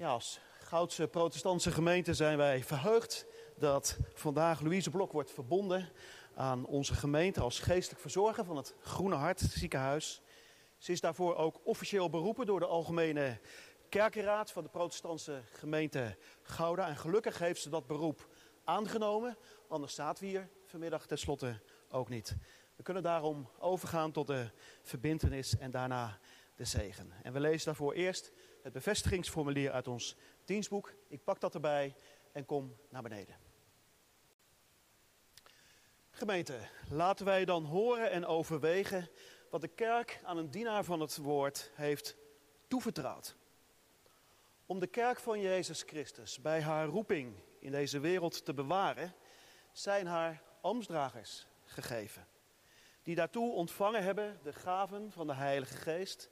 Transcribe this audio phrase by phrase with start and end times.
[0.00, 5.88] Ja, als Goudse protestantse gemeente zijn wij verheugd dat vandaag Louise Blok wordt verbonden
[6.34, 10.22] aan onze gemeente als geestelijk verzorger van het Groene Hart ziekenhuis.
[10.78, 13.40] Ze is daarvoor ook officieel beroepen door de Algemene
[13.88, 16.88] Kerkenraad van de protestantse gemeente Gouda.
[16.88, 18.28] En gelukkig heeft ze dat beroep
[18.64, 19.36] aangenomen,
[19.68, 22.36] anders zaten we hier vanmiddag tenslotte ook niet.
[22.76, 24.50] We kunnen daarom overgaan tot de
[24.82, 26.18] verbintenis en daarna
[26.54, 27.12] de zegen.
[27.22, 30.94] En we lezen daarvoor eerst het bevestigingsformulier uit ons dienstboek.
[31.08, 31.94] Ik pak dat erbij
[32.32, 33.36] en kom naar beneden.
[36.10, 36.58] Gemeente,
[36.88, 39.08] laten wij dan horen en overwegen
[39.50, 42.16] wat de kerk aan een dienaar van het woord heeft
[42.68, 43.36] toevertrouwd.
[44.66, 49.14] Om de kerk van Jezus Christus bij haar roeping in deze wereld te bewaren,
[49.72, 52.26] zijn haar ambtsdragers gegeven.
[53.02, 56.30] Die daartoe ontvangen hebben de gaven van de Heilige Geest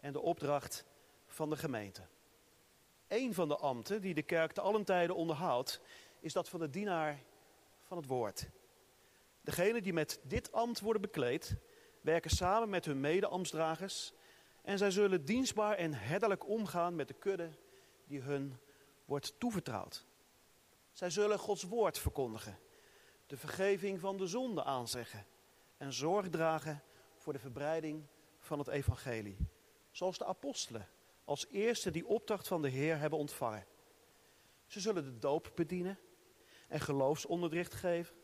[0.00, 0.84] en de opdracht
[1.32, 2.02] van de gemeente.
[3.08, 5.80] Een van de ambten die de kerk te allen tijden onderhoudt,
[6.20, 7.22] is dat van de dienaar
[7.80, 8.48] van het woord.
[9.40, 11.56] Degenen die met dit ambt worden bekleed,
[12.00, 14.12] werken samen met hun mede-ambtsdragers
[14.62, 17.50] en zij zullen dienstbaar en herderlijk omgaan met de kudde
[18.04, 18.58] die hun
[19.04, 20.06] wordt toevertrouwd.
[20.92, 22.58] Zij zullen Gods woord verkondigen,
[23.26, 25.26] de vergeving van de zonde aanzeggen
[25.76, 26.82] en zorg dragen
[27.14, 28.06] voor de verbreiding
[28.38, 29.36] van het evangelie.
[29.90, 30.88] Zoals de apostelen
[31.24, 33.66] als eerste die opdracht van de Heer hebben ontvangen.
[34.66, 35.98] Ze zullen de doop bedienen
[36.68, 38.16] en geloofsonderricht geven.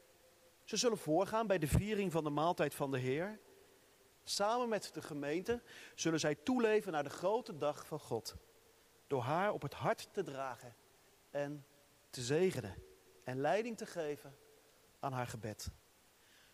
[0.65, 3.41] Ze zullen voorgaan bij de viering van de maaltijd van de Heer.
[4.25, 5.63] Samen met de gemeente
[5.95, 8.37] zullen zij toeleven naar de grote dag van God.
[9.07, 10.77] Door haar op het hart te dragen
[11.31, 11.67] en
[12.11, 12.83] te zegenen
[13.25, 14.37] en leiding te geven
[15.01, 15.71] aan haar gebed.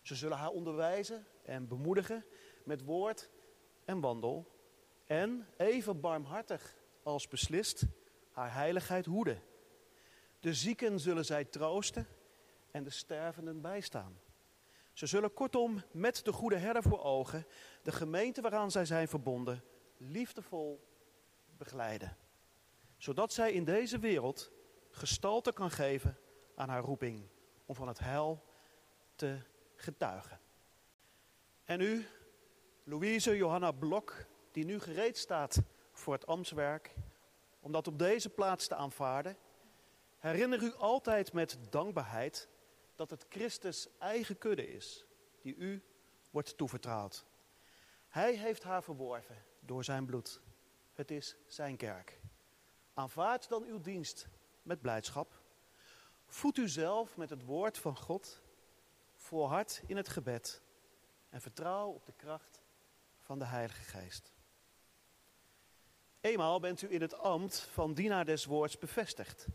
[0.01, 2.25] Ze zullen haar onderwijzen en bemoedigen
[2.63, 3.29] met woord
[3.85, 4.54] en wandel.
[5.05, 7.85] En even barmhartig als beslist
[8.31, 9.41] haar heiligheid hoeden.
[10.39, 12.07] De zieken zullen zij troosten
[12.71, 14.19] en de stervenden bijstaan.
[14.93, 17.45] Ze zullen kortom met de goede herder voor ogen
[17.81, 19.63] de gemeente waaraan zij zijn verbonden
[19.97, 20.87] liefdevol
[21.57, 22.17] begeleiden.
[22.97, 24.51] Zodat zij in deze wereld
[24.89, 26.17] gestalte kan geven
[26.55, 27.27] aan haar roeping
[27.65, 28.43] om van het heil
[29.15, 29.37] te
[29.75, 30.39] getuigen.
[31.63, 32.05] En u,
[32.83, 35.61] Louise Johanna Blok, die nu gereed staat
[35.91, 36.95] voor het ambtswerk,
[37.59, 39.37] om dat op deze plaats te aanvaarden,
[40.17, 42.49] herinner u altijd met dankbaarheid
[42.95, 45.05] dat het Christus eigen kudde is
[45.41, 45.83] die u
[46.29, 47.25] wordt toevertrouwd.
[48.07, 50.41] Hij heeft haar verworven door zijn bloed.
[50.93, 52.19] Het is zijn kerk.
[52.93, 54.27] Aanvaard dan uw dienst
[54.61, 55.41] met blijdschap.
[56.25, 58.41] Voed u zelf met het woord van God.
[59.15, 60.61] Volhard in het gebed.
[61.29, 62.61] En vertrouw op de kracht
[63.19, 64.34] van de Heilige Geest.
[66.25, 69.47] Eenmaal bent u in het ambt van dienaar des woords bevestigd.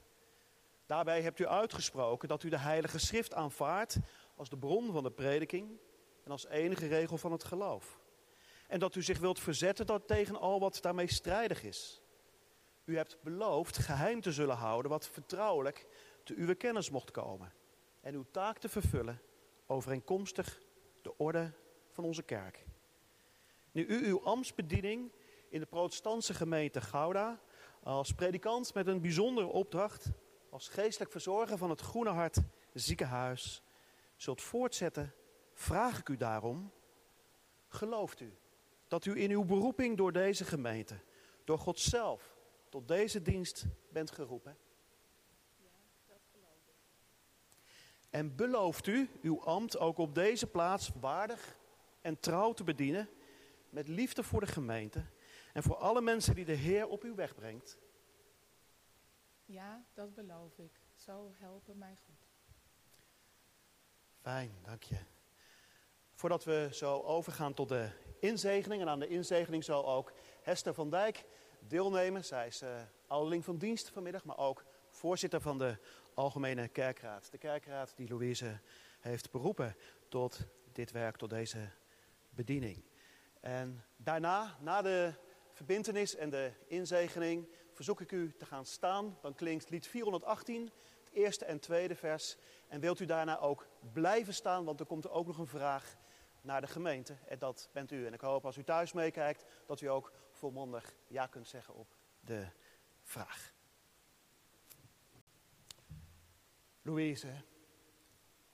[0.87, 3.99] Daarbij hebt u uitgesproken dat u de Heilige Schrift aanvaardt
[4.37, 5.79] als de bron van de prediking
[6.25, 8.01] en als enige regel van het geloof.
[8.69, 12.03] En dat u zich wilt verzetten tegen al wat daarmee strijdig is.
[12.85, 15.87] U hebt beloofd geheim te zullen houden wat vertrouwelijk
[16.25, 17.53] te uw kennis mocht komen.
[18.01, 19.23] En uw taak te vervullen
[19.67, 20.63] overeenkomstig
[21.03, 21.53] de orde
[21.91, 22.65] van onze kerk.
[23.73, 25.13] Nu u uw ambtsbediening
[25.51, 27.41] in de protestantse gemeente Gouda
[27.83, 30.11] als predikant met een bijzondere opdracht,
[30.51, 32.39] als geestelijk verzorger van het Groene Hart
[32.73, 33.63] ziekenhuis,
[34.17, 35.15] zult voortzetten,
[35.53, 36.73] vraag ik u daarom,
[37.69, 38.39] gelooft u
[38.89, 41.01] dat u in uw beroeping door deze gemeente,
[41.45, 42.37] door God zelf,
[42.69, 44.59] tot deze dienst bent geroepen?
[48.11, 51.59] En belooft u uw ambt ook op deze plaats waardig
[52.01, 53.09] en trouw te bedienen,
[53.71, 55.05] met liefde voor de gemeente
[55.53, 57.79] en voor alle mensen die de Heer op uw weg brengt?
[59.45, 60.81] Ja, dat beloof ik.
[60.95, 62.27] Zo helpen mij goed.
[64.21, 64.97] Fijn, dank je.
[66.15, 70.13] Voordat we zo overgaan tot de inzegening, en aan de inzegening zal ook
[70.43, 71.25] Hester van Dijk
[71.59, 72.25] deelnemen.
[72.25, 75.79] Zij is uh, ouderling van dienst vanmiddag, maar ook voorzitter van de
[76.15, 77.31] Algemene Kerkraad.
[77.31, 78.61] De kerkraad die Louise
[79.01, 79.77] heeft beroepen
[80.09, 81.71] tot dit werk, tot deze
[82.31, 82.85] bediening.
[83.41, 85.15] En daarna, na de
[85.61, 89.19] verbintenis en de inzegening, verzoek ik u te gaan staan.
[89.21, 90.71] Dan klinkt lied 418,
[91.05, 92.37] het eerste en tweede vers.
[92.69, 95.97] En wilt u daarna ook blijven staan, want er komt er ook nog een vraag
[96.41, 97.17] naar de gemeente.
[97.27, 98.07] En dat bent u.
[98.07, 101.95] En ik hoop als u thuis meekijkt, dat u ook volmondig ja kunt zeggen op
[102.21, 102.47] de
[103.03, 103.53] vraag.
[106.83, 107.33] Louise,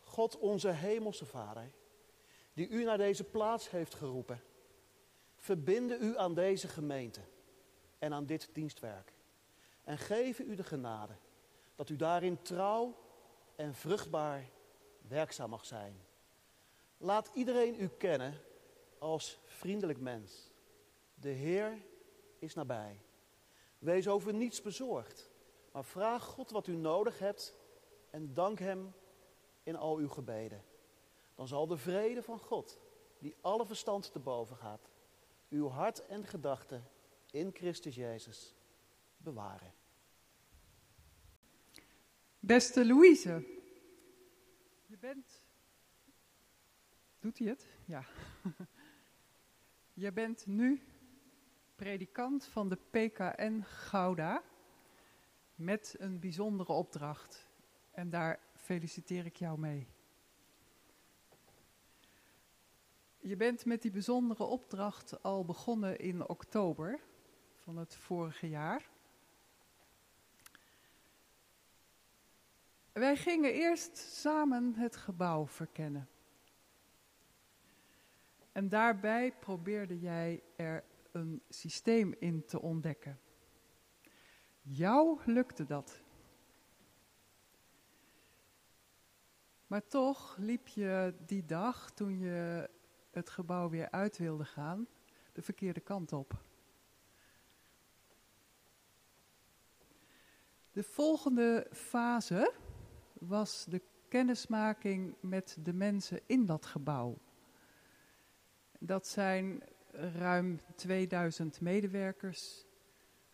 [0.00, 1.70] God onze hemelse Vader,
[2.52, 4.42] die u naar deze plaats heeft geroepen,
[5.46, 7.20] verbinde u aan deze gemeente
[7.98, 9.14] en aan dit dienstwerk.
[9.84, 11.12] en geven u de genade
[11.74, 12.94] dat u daarin trouw
[13.56, 14.50] en vruchtbaar
[15.08, 16.04] werkzaam mag zijn.
[16.96, 18.34] Laat iedereen u kennen
[18.98, 20.50] als vriendelijk mens.
[21.14, 21.82] De Heer
[22.38, 23.00] is nabij.
[23.78, 25.30] Wees over niets bezorgd,
[25.72, 27.54] maar vraag God wat u nodig hebt
[28.10, 28.94] en dank Hem
[29.62, 30.64] in al uw gebeden.
[31.34, 32.80] Dan zal de vrede van God,
[33.18, 34.88] die alle verstand te boven gaat,
[35.48, 36.88] uw hart en gedachten
[37.30, 38.54] in Christus Jezus
[39.16, 39.72] bewaren.
[42.38, 43.44] Beste Louise,
[44.86, 45.42] je bent.
[47.18, 47.68] Doet hij het?
[47.84, 48.04] Ja.
[50.04, 50.82] je bent nu
[51.74, 54.42] predikant van de PKN Gouda
[55.54, 57.46] met een bijzondere opdracht.
[57.90, 59.88] En daar feliciteer ik jou mee.
[63.26, 67.00] Je bent met die bijzondere opdracht al begonnen in oktober
[67.54, 68.88] van het vorige jaar.
[72.92, 76.08] Wij gingen eerst samen het gebouw verkennen.
[78.52, 83.20] En daarbij probeerde jij er een systeem in te ontdekken.
[84.62, 86.02] Jou lukte dat.
[89.66, 92.74] Maar toch liep je die dag, toen je
[93.16, 94.86] het gebouw weer uit wilde gaan,
[95.32, 96.44] de verkeerde kant op.
[100.72, 102.52] De volgende fase
[103.12, 107.18] was de kennismaking met de mensen in dat gebouw.
[108.78, 112.66] Dat zijn ruim 2000 medewerkers.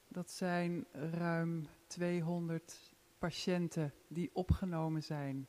[0.08, 5.48] Dat zijn ruim 200 patiënten die opgenomen zijn.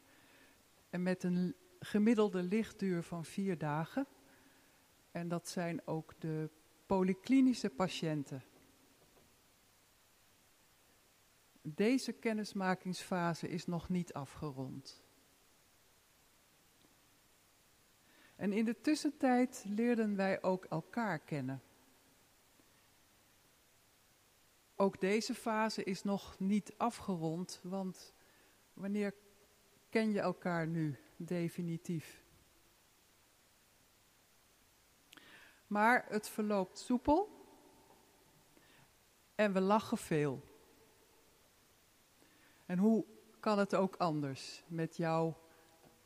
[0.90, 4.08] En met een gemiddelde lichtduur van vier dagen.
[5.13, 6.50] En dat zijn ook de
[6.86, 8.44] polyklinische patiënten.
[11.62, 15.01] Deze kennismakingsfase is nog niet afgerond.
[18.36, 21.62] En in de tussentijd leerden wij ook elkaar kennen.
[24.75, 28.13] Ook deze fase is nog niet afgerond, want
[28.74, 29.13] wanneer
[29.89, 32.23] ken je elkaar nu definitief?
[35.74, 37.30] Maar het verloopt soepel
[39.36, 40.42] en we lachen veel.
[42.66, 43.06] En hoe
[43.40, 45.38] kan het ook anders met jouw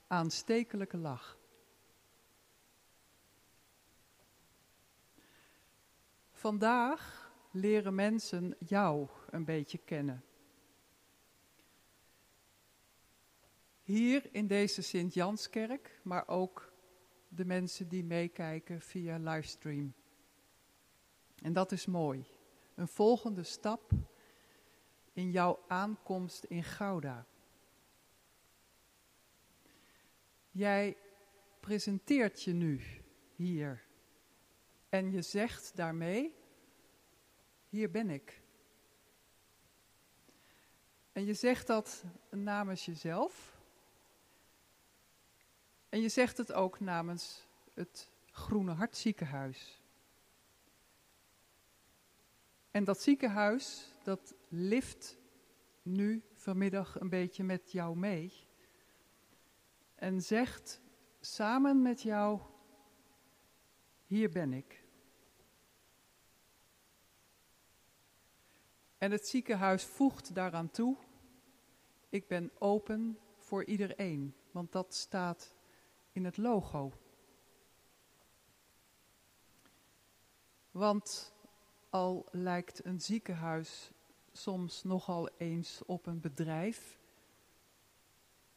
[0.07, 1.37] aanstekelijke lach?
[6.31, 10.23] Vandaag leren mensen jou een beetje kennen.
[13.81, 16.66] Hier in deze Sint-Janskerk, maar ook
[17.37, 19.93] de mensen die meekijken via livestream.
[21.41, 22.25] En dat is mooi.
[22.75, 23.91] Een volgende stap
[25.13, 27.25] in jouw aankomst in Gouda.
[30.51, 30.97] Jij
[31.59, 32.81] presenteert je nu
[33.35, 33.85] hier
[34.89, 36.35] en je zegt daarmee,
[37.69, 38.41] hier ben ik.
[41.11, 43.56] En je zegt dat namens jezelf.
[45.97, 49.81] En je zegt het ook namens het Groene Hart ziekenhuis.
[52.71, 55.17] En dat ziekenhuis, dat lift
[55.81, 58.33] nu vanmiddag een beetje met jou mee.
[59.95, 60.81] En zegt
[61.19, 62.41] samen met jou,
[64.05, 64.83] hier ben ik.
[68.97, 70.97] En het ziekenhuis voegt daaraan toe,
[72.09, 75.55] ik ben open voor iedereen, want dat staat
[76.17, 76.93] in het logo.
[80.71, 81.33] Want
[81.89, 83.91] al lijkt een ziekenhuis
[84.31, 86.99] soms nogal eens op een bedrijf,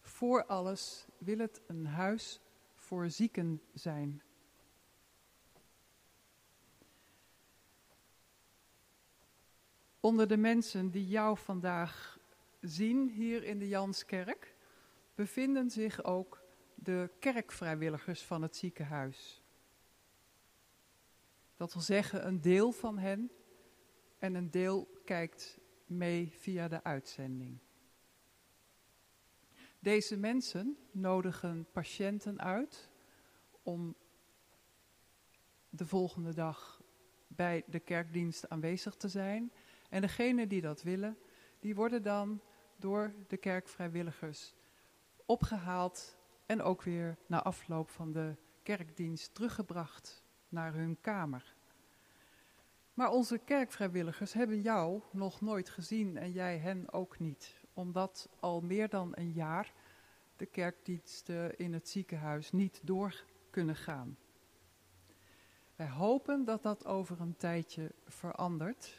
[0.00, 2.40] voor alles wil het een huis
[2.74, 4.22] voor zieken zijn.
[10.00, 12.18] Onder de mensen die jou vandaag
[12.60, 14.54] zien hier in de Janskerk
[15.14, 16.39] bevinden zich ook
[16.82, 19.42] de kerkvrijwilligers van het ziekenhuis.
[21.56, 23.30] Dat wil zeggen, een deel van hen
[24.18, 27.58] en een deel kijkt mee via de uitzending.
[29.78, 32.90] Deze mensen nodigen patiënten uit
[33.62, 33.96] om
[35.70, 36.82] de volgende dag
[37.26, 39.52] bij de kerkdienst aanwezig te zijn.
[39.88, 41.18] En degenen die dat willen,
[41.58, 42.42] die worden dan
[42.76, 44.54] door de kerkvrijwilligers
[45.26, 46.18] opgehaald
[46.50, 51.54] en ook weer na afloop van de kerkdienst teruggebracht naar hun kamer.
[52.94, 58.60] Maar onze kerkvrijwilligers hebben jou nog nooit gezien en jij hen ook niet, omdat al
[58.60, 59.72] meer dan een jaar
[60.36, 64.16] de kerkdiensten in het ziekenhuis niet door kunnen gaan.
[65.76, 68.98] Wij hopen dat dat over een tijdje verandert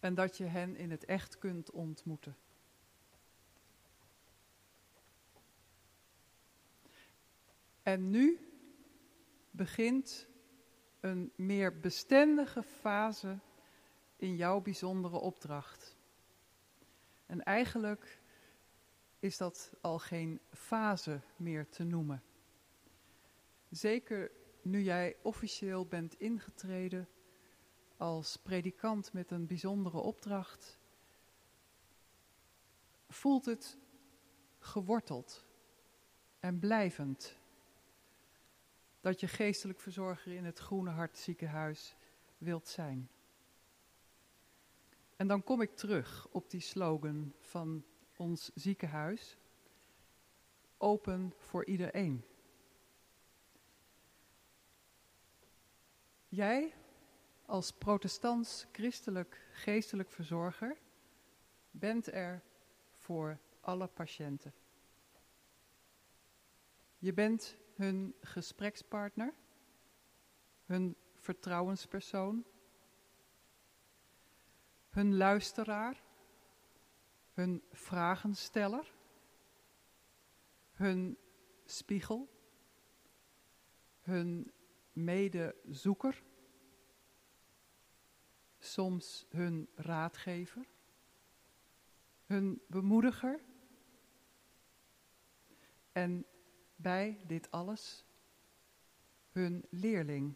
[0.00, 2.36] en dat je hen in het echt kunt ontmoeten.
[7.88, 8.38] En nu
[9.50, 10.26] begint
[11.00, 13.38] een meer bestendige fase
[14.16, 15.96] in jouw bijzondere opdracht.
[17.26, 18.20] En eigenlijk
[19.18, 22.22] is dat al geen fase meer te noemen.
[23.70, 24.30] Zeker
[24.62, 27.08] nu jij officieel bent ingetreden
[27.96, 30.78] als predikant met een bijzondere opdracht,
[33.08, 33.78] voelt het
[34.58, 35.44] geworteld
[36.40, 37.38] en blijvend
[39.08, 41.96] dat je geestelijk verzorger in het Groene Hart ziekenhuis
[42.38, 43.10] wilt zijn.
[45.16, 47.84] En dan kom ik terug op die slogan van
[48.16, 49.36] ons ziekenhuis.
[50.76, 52.24] Open voor iedereen.
[56.28, 56.74] Jij
[57.46, 60.76] als protestants christelijk geestelijk verzorger
[61.70, 62.42] bent er
[62.96, 64.54] voor alle patiënten.
[66.98, 69.30] Je bent hun gesprekspartner,
[70.66, 72.44] hun vertrouwenspersoon,
[74.90, 76.02] hun luisteraar,
[77.34, 78.94] hun vragensteller,
[80.72, 81.18] hun
[81.66, 82.28] spiegel,
[84.00, 84.52] hun
[84.92, 86.22] medezoeker,
[88.58, 90.64] soms hun raadgever,
[92.26, 93.38] hun bemoediger
[95.92, 96.26] en
[96.80, 98.04] bij dit alles
[99.30, 100.34] hun leerling.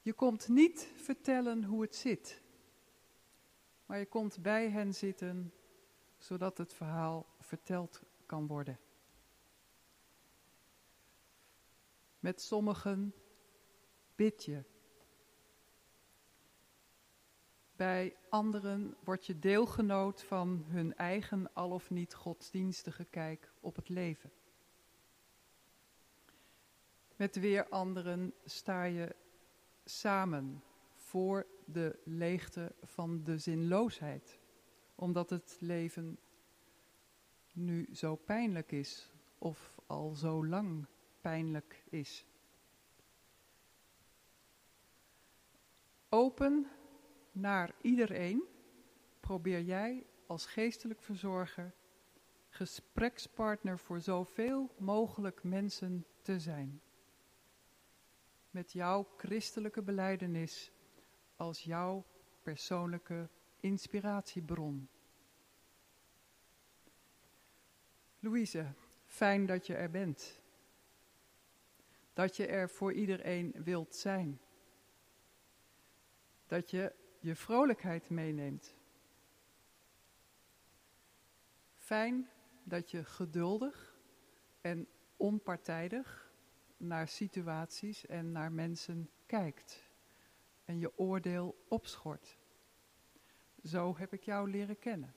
[0.00, 2.42] Je komt niet vertellen hoe het zit,
[3.86, 5.52] maar je komt bij hen zitten
[6.18, 8.78] zodat het verhaal verteld kan worden.
[12.18, 13.14] Met sommigen
[14.14, 14.64] bid je
[17.82, 23.88] Bij anderen word je deelgenoot van hun eigen al of niet godsdienstige kijk op het
[23.88, 24.32] leven.
[27.16, 29.14] Met weer anderen sta je
[29.84, 30.62] samen
[30.94, 34.38] voor de leegte van de zinloosheid,
[34.94, 36.18] omdat het leven
[37.52, 40.86] nu zo pijnlijk is of al zo lang
[41.20, 42.26] pijnlijk is.
[46.08, 46.66] Open
[47.32, 48.42] naar iedereen
[49.20, 51.74] probeer jij als geestelijk verzorger
[52.48, 56.82] gesprekspartner voor zoveel mogelijk mensen te zijn.
[58.50, 60.72] Met jouw christelijke beleidenis
[61.36, 62.04] als jouw
[62.42, 63.28] persoonlijke
[63.60, 64.88] inspiratiebron.
[68.18, 68.72] Louise,
[69.04, 70.40] fijn dat je er bent.
[72.12, 74.40] Dat je er voor iedereen wilt zijn.
[76.46, 78.74] Dat je je vrolijkheid meeneemt.
[81.76, 82.28] Fijn
[82.64, 83.96] dat je geduldig
[84.60, 86.32] en onpartijdig
[86.76, 89.90] naar situaties en naar mensen kijkt
[90.64, 92.38] en je oordeel opschort.
[93.64, 95.14] Zo heb ik jou leren kennen.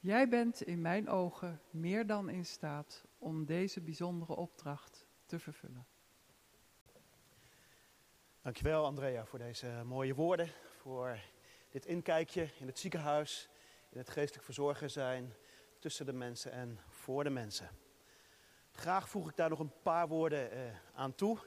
[0.00, 5.86] Jij bent in mijn ogen meer dan in staat om deze bijzondere opdracht te vervullen.
[8.42, 11.18] Dankjewel Andrea voor deze mooie woorden, voor
[11.70, 13.48] dit inkijkje in het ziekenhuis,
[13.90, 15.34] in het geestelijk verzorger zijn,
[15.78, 17.68] tussen de mensen en voor de mensen.
[18.72, 20.60] Graag voeg ik daar nog een paar woorden eh,
[20.94, 21.38] aan toe.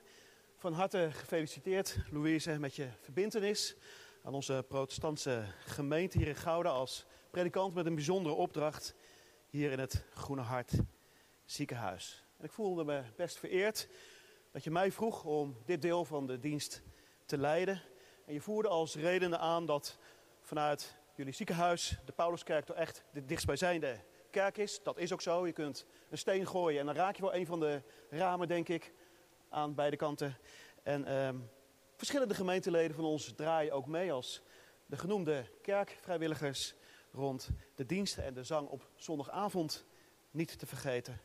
[0.56, 3.76] Van harte gefeliciteerd Louise met je verbintenis
[4.24, 8.96] aan onze protestantse gemeente hier in Gouda als predikant met een bijzondere opdracht
[9.50, 10.72] hier in het Groene Hart
[11.46, 12.24] ziekenhuis.
[12.38, 13.88] En ik voelde me best vereerd
[14.52, 16.82] dat je mij vroeg om dit deel van de dienst
[17.26, 17.82] te leiden.
[18.26, 19.98] En je voerde als redenen aan dat
[20.42, 24.84] vanuit jullie ziekenhuis de Pauluskerk toch echt de dichtstbijzijnde kerk is.
[24.84, 25.46] Dat is ook zo.
[25.46, 28.70] Je kunt een steen gooien en dan raak je wel een van de ramen, denk
[28.70, 28.94] ik,
[29.50, 30.38] aan beide kanten.
[30.84, 31.38] En ehm,
[31.96, 34.42] verschillende gemeenteleden van ons draaien ook mee als
[34.86, 36.76] de genoemde kerkvrijwilligers
[37.12, 39.86] rond de diensten en de zang op zondagavond
[40.32, 41.22] niet te vergeten.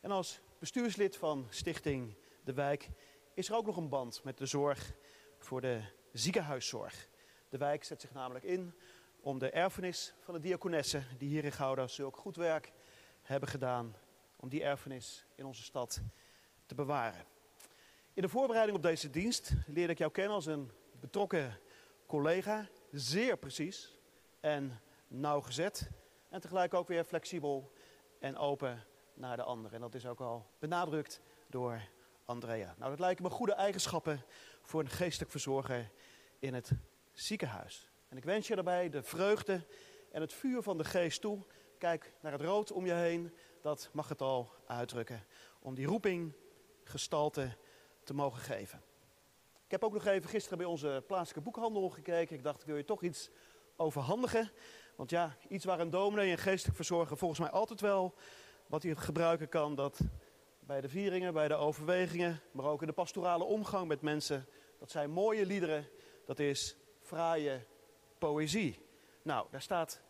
[0.00, 2.88] En als bestuurslid van Stichting De Wijk
[3.34, 4.92] is er ook nog een band met de zorg
[5.38, 5.82] voor de
[6.12, 7.08] ziekenhuiszorg.
[7.48, 8.74] De wijk zet zich namelijk in
[9.20, 12.72] om de erfenis van de diakonessen, die hier in Gouda zulk goed werk
[13.22, 13.96] hebben gedaan,
[14.36, 16.00] om die erfenis in onze stad
[16.66, 17.24] te bewaren.
[18.12, 20.70] In de voorbereiding op deze dienst leerde ik jou kennen als een
[21.00, 21.58] betrokken
[22.06, 23.98] collega, zeer precies
[24.40, 25.90] en nauwgezet
[26.28, 27.72] en tegelijk ook weer flexibel
[28.18, 28.84] en open
[29.14, 29.72] naar de ander.
[29.72, 31.82] En dat is ook al benadrukt door
[32.32, 32.74] Andrea.
[32.78, 34.24] Nou, dat lijken me goede eigenschappen
[34.62, 35.90] voor een geestelijk verzorger
[36.38, 36.70] in het
[37.12, 37.90] ziekenhuis.
[38.08, 39.66] En ik wens je daarbij de vreugde
[40.12, 41.44] en het vuur van de geest toe.
[41.78, 45.24] Kijk naar het rood om je heen, dat mag het al uitdrukken.
[45.60, 46.32] Om die roeping
[46.84, 47.56] gestalte
[48.04, 48.82] te mogen geven.
[49.64, 52.36] Ik heb ook nog even gisteren bij onze plaatselijke boekhandel gekeken.
[52.36, 53.30] Ik dacht, ik wil je toch iets
[53.76, 54.50] overhandigen.
[54.96, 58.14] Want ja, iets waar een dominee en geestelijk verzorger volgens mij altijd wel
[58.66, 59.74] wat hij gebruiken kan.
[59.74, 60.00] Dat
[60.66, 64.46] bij de vieringen, bij de overwegingen, maar ook in de pastorale omgang met mensen.
[64.78, 65.88] Dat zijn mooie liederen,
[66.26, 67.66] dat is fraaie
[68.18, 68.86] poëzie.
[69.22, 70.00] Nou, daar staat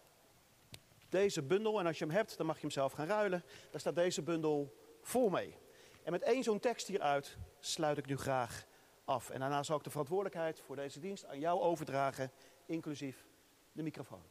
[1.08, 3.44] deze bundel, en als je hem hebt, dan mag je hem zelf gaan ruilen.
[3.70, 5.56] Daar staat deze bundel vol mee.
[6.02, 8.66] En met één zo'n tekst hieruit sluit ik nu graag
[9.04, 9.30] af.
[9.30, 12.32] En daarna zal ik de verantwoordelijkheid voor deze dienst aan jou overdragen,
[12.66, 13.26] inclusief
[13.72, 14.22] de microfoon.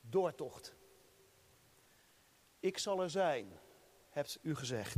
[0.00, 0.74] Doortocht.
[2.66, 3.58] Ik zal er zijn,
[4.10, 4.96] hebt u gezegd.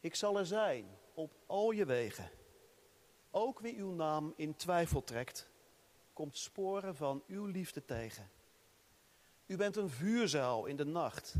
[0.00, 2.30] Ik zal er zijn op al je wegen.
[3.30, 5.48] Ook wie uw naam in twijfel trekt,
[6.12, 8.30] komt sporen van uw liefde tegen.
[9.46, 11.34] U bent een vuurzaal in de nacht,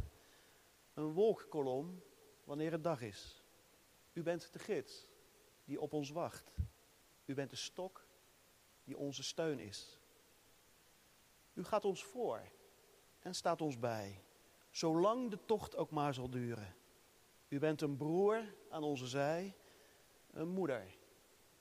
[0.94, 2.02] een wolkkolom
[2.44, 3.44] wanneer het dag is.
[4.12, 5.09] U bent de gids
[5.64, 6.54] die op ons wacht.
[7.24, 8.06] U bent de stok
[8.85, 9.98] die onze steun is.
[11.54, 12.42] U gaat ons voor
[13.18, 14.22] en staat ons bij,
[14.78, 16.74] zolang de tocht ook maar zal duren.
[17.48, 19.56] U bent een broer aan onze zij,
[20.30, 20.96] een moeder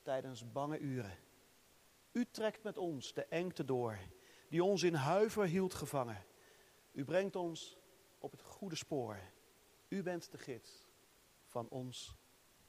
[0.01, 1.17] tijdens bange uren.
[2.11, 3.97] U trekt met ons de engte door,
[4.49, 6.25] die ons in huiver hield gevangen.
[6.91, 7.77] U brengt ons
[8.19, 9.19] op het goede spoor.
[9.87, 10.87] U bent de gids
[11.45, 12.15] van ons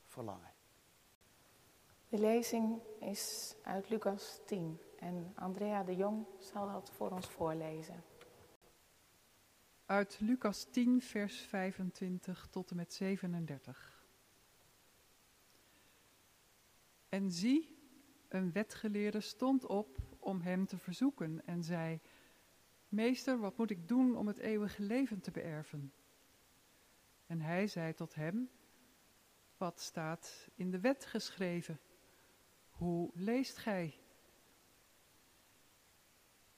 [0.04, 0.52] verlangen.
[2.08, 8.04] De lezing is uit Lucas 10 en Andrea de Jong zal dat voor ons voorlezen.
[9.88, 14.07] Uit Lucas 10, vers 25 tot en met 37.
[17.09, 17.79] En zie,
[18.29, 22.01] een wetgeleerde stond op om hem te verzoeken en zei:
[22.88, 25.92] Meester, wat moet ik doen om het eeuwige leven te beërven?
[27.27, 28.51] En hij zei tot hem:
[29.57, 31.81] Wat staat in de wet geschreven?
[32.70, 34.01] Hoe leest gij?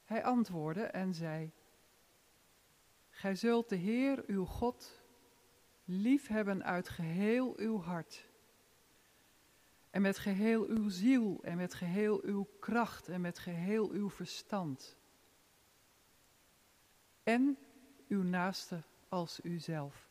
[0.05, 1.53] Hij antwoordde en zei:
[3.21, 5.03] Gij zult de Heer uw God
[5.85, 8.29] liefhebben uit geheel uw hart.
[9.91, 14.97] En met geheel uw ziel en met geheel uw kracht en met geheel uw verstand.
[17.23, 17.59] En
[18.09, 20.09] uw naaste als uzelf.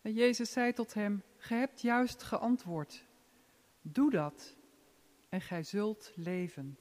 [0.00, 3.06] En Jezus zei tot hem: Ge hebt juist geantwoord.
[3.82, 4.56] Doe dat
[5.28, 6.78] en gij zult leven.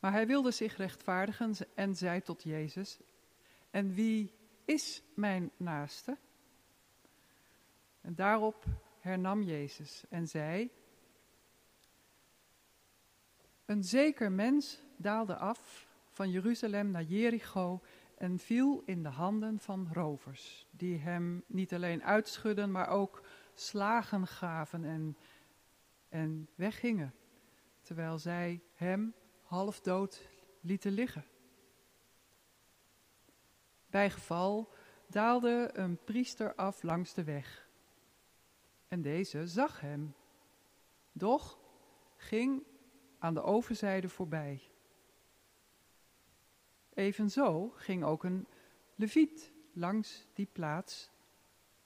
[0.00, 2.98] Maar hij wilde zich rechtvaardigen en zei tot Jezus:
[3.70, 4.32] En wie
[4.64, 6.16] is mijn naaste?
[8.00, 8.64] En daarop
[8.98, 10.70] hernam Jezus en zei:
[13.64, 17.80] Een zeker mens daalde af van Jeruzalem naar Jericho
[18.16, 23.22] en viel in de handen van rovers, die hem niet alleen uitschudden, maar ook
[23.54, 25.16] slagen gaven en,
[26.08, 27.14] en weggingen,
[27.82, 29.14] terwijl zij hem
[29.50, 30.28] half dood
[30.60, 31.24] lieten liggen.
[33.86, 34.72] Bij geval
[35.06, 37.68] daalde een priester af langs de weg.
[38.88, 40.14] En deze zag hem,
[41.12, 41.58] doch
[42.16, 42.62] ging
[43.18, 44.62] aan de overzijde voorbij.
[46.94, 48.46] Evenzo ging ook een
[48.94, 51.10] leviet langs die plaats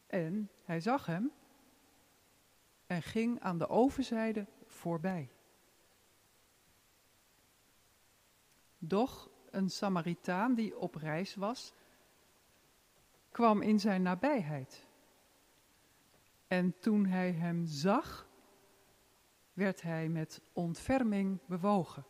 [0.07, 1.33] en hij zag hem
[2.87, 5.34] en ging aan de overzijde voorbij.
[8.89, 11.73] Doch een Samaritaan die op reis was,
[13.31, 14.87] kwam in zijn nabijheid.
[16.47, 18.29] En toen hij hem zag,
[19.53, 22.05] werd hij met ontferming bewogen.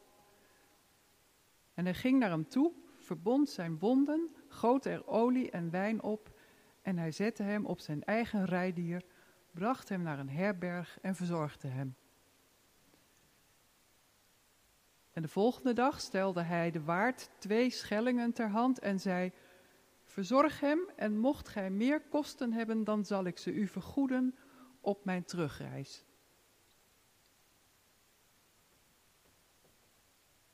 [1.74, 6.38] En hij ging naar hem toe, verbond zijn wonden, goot er olie en wijn op
[6.82, 9.04] en hij zette hem op zijn eigen rijdier,
[9.50, 11.96] bracht hem naar een herberg en verzorgde hem.
[15.14, 19.32] En de volgende dag stelde hij de waard twee schellingen ter hand en zei:
[20.04, 24.34] Verzorg hem en mocht gij meer kosten hebben, dan zal ik ze u vergoeden
[24.80, 26.04] op mijn terugreis.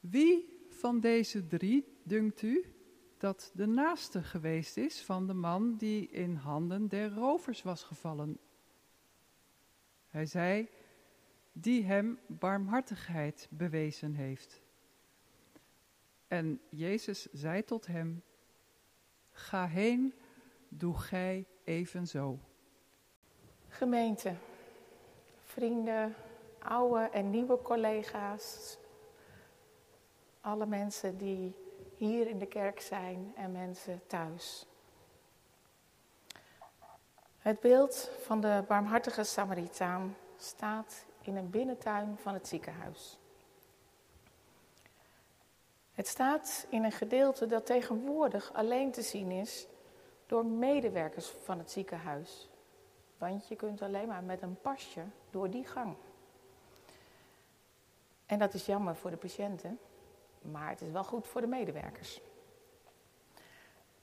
[0.00, 2.74] Wie van deze drie dunkt u
[3.18, 8.38] dat de naaste geweest is van de man die in handen der rovers was gevallen?
[10.08, 10.68] Hij zei,
[11.52, 14.60] die hem barmhartigheid bewezen heeft.
[16.28, 18.22] En Jezus zei tot hem,
[19.30, 20.14] ga heen,
[20.68, 22.38] doe gij evenzo.
[23.68, 24.34] Gemeente,
[25.44, 26.14] vrienden,
[26.58, 28.78] oude en nieuwe collega's,
[30.40, 31.54] alle mensen die
[31.96, 34.66] hier in de kerk zijn en mensen thuis.
[37.38, 43.18] Het beeld van de barmhartige Samaritaan staat in een binnentuin van het ziekenhuis.
[45.92, 49.66] Het staat in een gedeelte dat tegenwoordig alleen te zien is
[50.26, 52.48] door medewerkers van het ziekenhuis.
[53.18, 55.96] Want je kunt alleen maar met een pasje door die gang.
[58.26, 59.78] En dat is jammer voor de patiënten,
[60.40, 62.20] maar het is wel goed voor de medewerkers.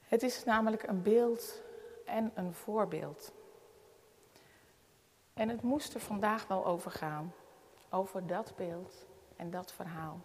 [0.01, 1.61] Het is namelijk een beeld
[2.05, 3.31] en een voorbeeld.
[5.37, 7.33] En het moest er vandaag wel over gaan,
[7.89, 10.19] over dat beeld en dat verhaal.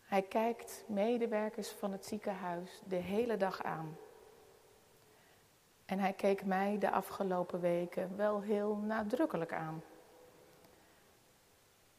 [0.00, 3.96] Hij kijkt medewerkers van het ziekenhuis de hele dag aan.
[5.86, 9.82] En hij keek mij de afgelopen weken wel heel nadrukkelijk aan.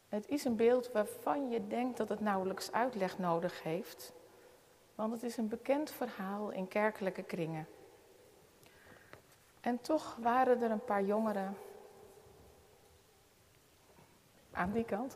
[0.09, 4.13] Het is een beeld waarvan je denkt dat het nauwelijks uitleg nodig heeft,
[4.95, 7.67] want het is een bekend verhaal in kerkelijke kringen.
[9.67, 11.57] En toch waren er een paar jongeren
[14.51, 15.15] aan die kant,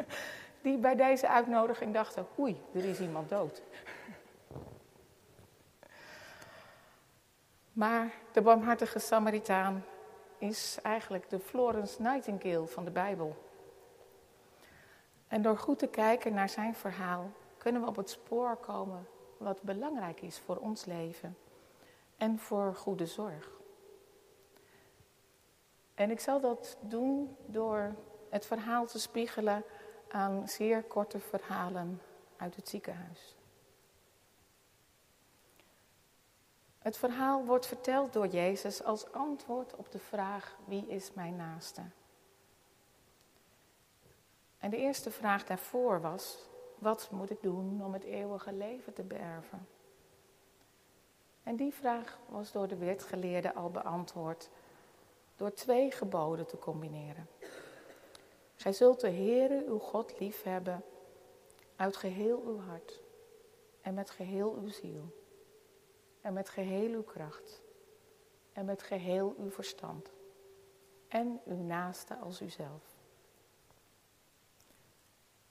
[0.62, 3.62] die bij deze uitnodiging dachten, oei, er is iemand dood.
[7.72, 9.84] Maar de barmhartige Samaritaan
[10.38, 13.36] is eigenlijk de Florence Nightingale van de Bijbel.
[15.28, 19.62] En door goed te kijken naar zijn verhaal kunnen we op het spoor komen wat
[19.62, 21.36] belangrijk is voor ons leven
[22.16, 23.60] en voor goede zorg.
[25.94, 27.94] En ik zal dat doen door
[28.30, 29.64] het verhaal te spiegelen
[30.08, 32.00] aan zeer korte verhalen
[32.36, 33.36] uit het ziekenhuis.
[36.78, 41.82] Het verhaal wordt verteld door Jezus als antwoord op de vraag: wie is mijn naaste?
[44.58, 49.02] En de eerste vraag daarvoor was: wat moet ik doen om het eeuwige leven te
[49.02, 49.68] beërven?
[51.42, 54.50] En die vraag was door de wetgeleerde al beantwoord
[55.42, 57.28] door twee geboden te combineren.
[58.54, 60.84] Gij zult de Heere uw God lief hebben
[61.76, 63.00] uit geheel uw hart
[63.80, 65.22] en met geheel uw ziel
[66.20, 67.62] en met geheel uw kracht
[68.52, 70.12] en met geheel uw verstand
[71.08, 72.96] en uw naaste als uzelf.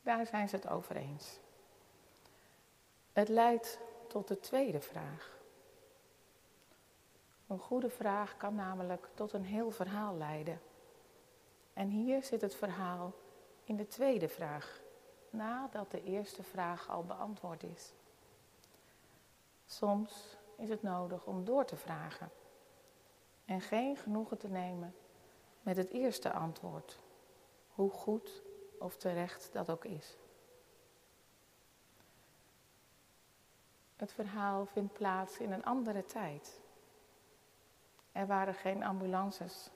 [0.02, 1.40] Daar zijn ze het over eens.
[3.14, 5.41] Het leidt tot de tweede vraag.
[7.52, 10.62] Een goede vraag kan namelijk tot een heel verhaal leiden.
[11.74, 13.14] En hier zit het verhaal
[13.64, 14.82] in de tweede vraag,
[15.30, 17.94] nadat de eerste vraag al beantwoord is.
[19.66, 22.32] Soms is het nodig om door te vragen
[23.46, 24.96] en geen genoegen te nemen
[25.62, 27.00] met het eerste antwoord,
[27.74, 28.42] hoe goed
[28.80, 30.18] of terecht dat ook is.
[33.96, 36.60] Het verhaal vindt plaats in een andere tijd.
[38.12, 39.70] Er waren geen ambulances,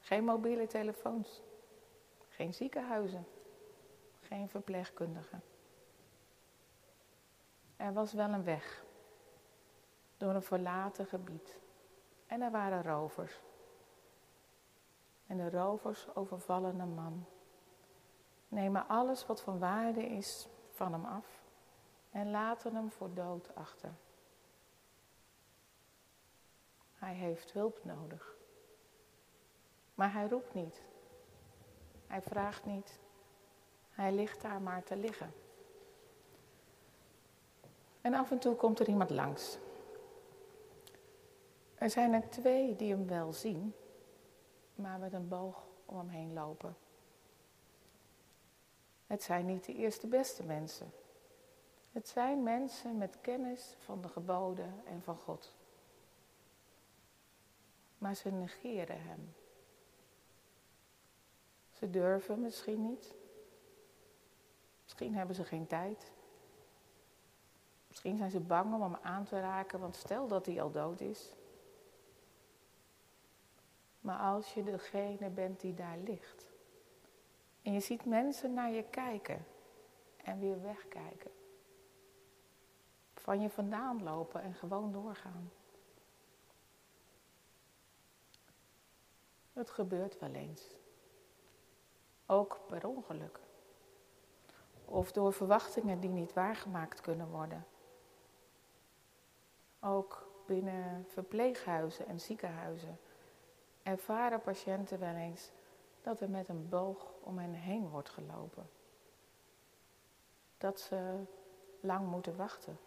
[0.00, 1.42] geen mobiele telefoons,
[2.28, 3.26] geen ziekenhuizen,
[4.20, 5.42] geen verpleegkundigen.
[7.76, 8.84] Er was wel een weg
[10.16, 11.58] door een verlaten gebied
[12.26, 13.40] en er waren rovers.
[15.26, 17.26] En de rovers overvallen een man,
[18.48, 21.44] nemen alles wat van waarde is van hem af
[22.10, 23.94] en laten hem voor dood achter.
[26.98, 28.36] Hij heeft hulp nodig.
[29.94, 30.82] Maar hij roept niet.
[32.06, 32.98] Hij vraagt niet.
[33.90, 35.32] Hij ligt daar maar te liggen.
[38.00, 39.58] En af en toe komt er iemand langs.
[41.74, 43.74] Er zijn er twee die hem wel zien,
[44.74, 46.76] maar met een boog om hem heen lopen.
[49.06, 50.92] Het zijn niet de eerste beste mensen.
[51.92, 55.54] Het zijn mensen met kennis van de geboden en van God
[58.06, 59.34] maar ze negeren hem.
[61.72, 63.14] Ze durven misschien niet.
[64.82, 66.12] Misschien hebben ze geen tijd.
[67.88, 71.00] Misschien zijn ze bang om hem aan te raken, want stel dat hij al dood
[71.00, 71.32] is.
[74.00, 76.46] Maar als je degene bent die daar ligt
[77.62, 79.46] en je ziet mensen naar je kijken
[80.16, 81.30] en weer wegkijken,
[83.14, 85.50] van je vandaan lopen en gewoon doorgaan.
[89.56, 90.76] Het gebeurt wel eens.
[92.26, 93.40] Ook per ongeluk.
[94.84, 97.66] Of door verwachtingen die niet waargemaakt kunnen worden.
[99.80, 102.98] Ook binnen verpleeghuizen en ziekenhuizen
[103.82, 105.50] ervaren patiënten wel eens
[106.02, 108.70] dat er met een boog om hen heen wordt gelopen.
[110.58, 111.24] Dat ze
[111.80, 112.78] lang moeten wachten.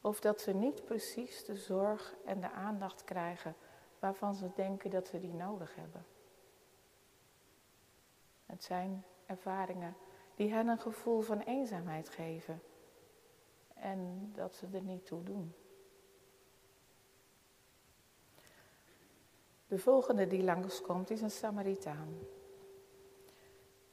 [0.00, 3.56] Of dat ze niet precies de zorg en de aandacht krijgen
[4.02, 6.04] waarvan ze denken dat ze die nodig hebben.
[8.46, 9.96] Het zijn ervaringen
[10.34, 12.62] die hen een gevoel van eenzaamheid geven
[13.74, 15.54] en dat ze er niet toe doen.
[19.66, 22.18] De volgende die langskomt is een Samaritaan.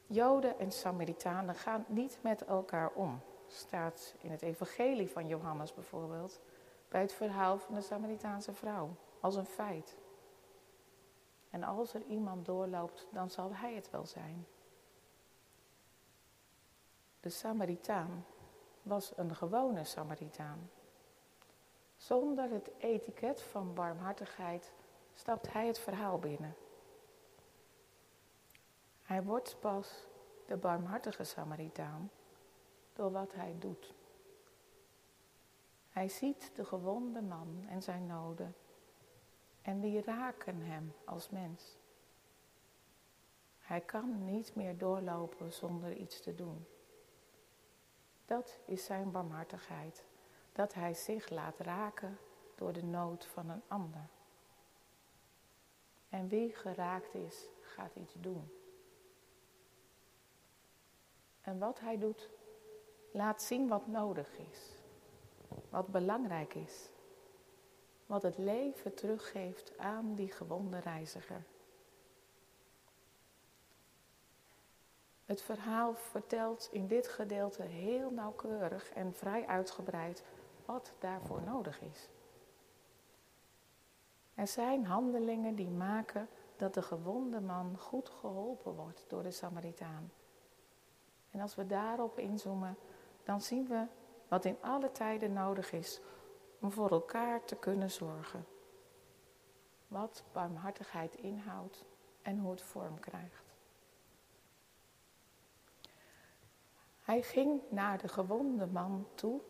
[0.08, 6.40] Joden en Samaritanen gaan niet met elkaar om, staat in het Evangelie van Johannes bijvoorbeeld,
[6.88, 9.98] bij het verhaal van de Samaritaanse vrouw, als een feit.
[11.50, 14.48] En als er iemand doorloopt, dan zal hij het wel zijn.
[17.20, 18.26] De Samaritaan
[18.82, 20.70] was een gewone Samaritaan.
[21.98, 24.72] Zonder het etiket van barmhartigheid
[25.14, 26.56] stapt hij het verhaal binnen.
[29.02, 30.08] Hij wordt pas
[30.46, 32.12] de barmhartige Samaritaan
[32.94, 33.94] door wat hij doet.
[35.90, 38.56] Hij ziet de gewonde man en zijn noden
[39.70, 41.78] en die raken hem als mens.
[43.60, 46.66] Hij kan niet meer doorlopen zonder iets te doen.
[48.26, 50.04] Dat is zijn barmhartigheid,
[50.52, 52.18] dat hij zich laat raken
[52.56, 54.10] door de nood van een ander.
[56.10, 58.52] En wie geraakt is, gaat iets doen.
[61.42, 62.30] En wat hij doet,
[63.12, 64.74] laat zien wat nodig is,
[65.70, 66.90] wat belangrijk is,
[68.10, 71.44] wat het leven teruggeeft aan die gewonde reiziger.
[75.26, 80.24] Het verhaal vertelt in dit gedeelte heel nauwkeurig en vrij uitgebreid
[80.66, 82.10] wat daarvoor nodig is.
[84.36, 90.12] Er zijn handelingen die maken dat de gewonde man goed geholpen wordt door de Samaritaan.
[91.32, 92.78] En als we daarop inzoomen,
[93.24, 93.86] dan zien we
[94.28, 96.02] wat in alle tijden nodig is
[96.60, 98.46] om voor elkaar te kunnen zorgen.
[99.88, 101.86] Wat barmhartigheid inhoudt
[102.22, 103.54] en hoe het vorm krijgt.
[107.02, 109.42] Hij ging naar de gewonde man toe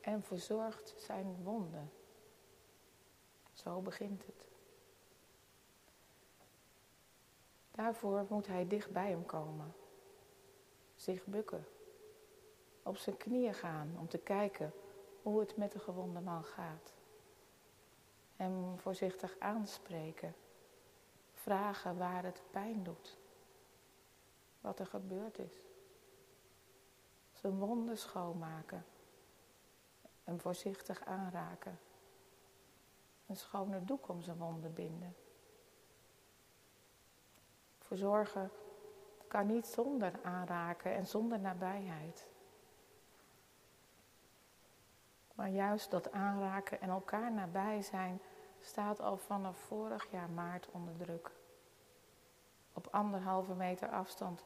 [0.00, 1.92] en verzorgt zijn wonden.
[3.52, 4.48] Zo begint het.
[7.70, 9.74] Daarvoor moet hij dicht bij hem komen,
[10.94, 11.66] zich bukken,
[12.82, 14.72] op zijn knieën gaan om te kijken
[15.22, 16.92] hoe het met de gewonde man gaat.
[18.36, 20.34] Hem voorzichtig aanspreken,
[21.32, 23.18] vragen waar het pijn doet,
[24.60, 25.54] wat er gebeurd is.
[27.32, 28.84] Zijn wonden schoonmaken,
[30.24, 31.78] hem voorzichtig aanraken
[33.30, 35.14] een schone doek om zijn wonden binden.
[37.78, 38.50] Verzorgen
[39.28, 42.29] kan niet zonder aanraken en zonder nabijheid.
[45.40, 48.20] Maar juist dat aanraken en elkaar nabij zijn
[48.60, 51.30] staat al vanaf vorig jaar maart onder druk.
[52.72, 54.44] Op anderhalve meter afstand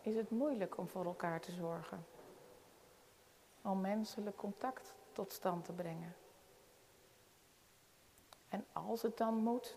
[0.00, 2.06] is het moeilijk om voor elkaar te zorgen.
[3.62, 6.14] Om menselijk contact tot stand te brengen.
[8.48, 9.76] En als het dan moet,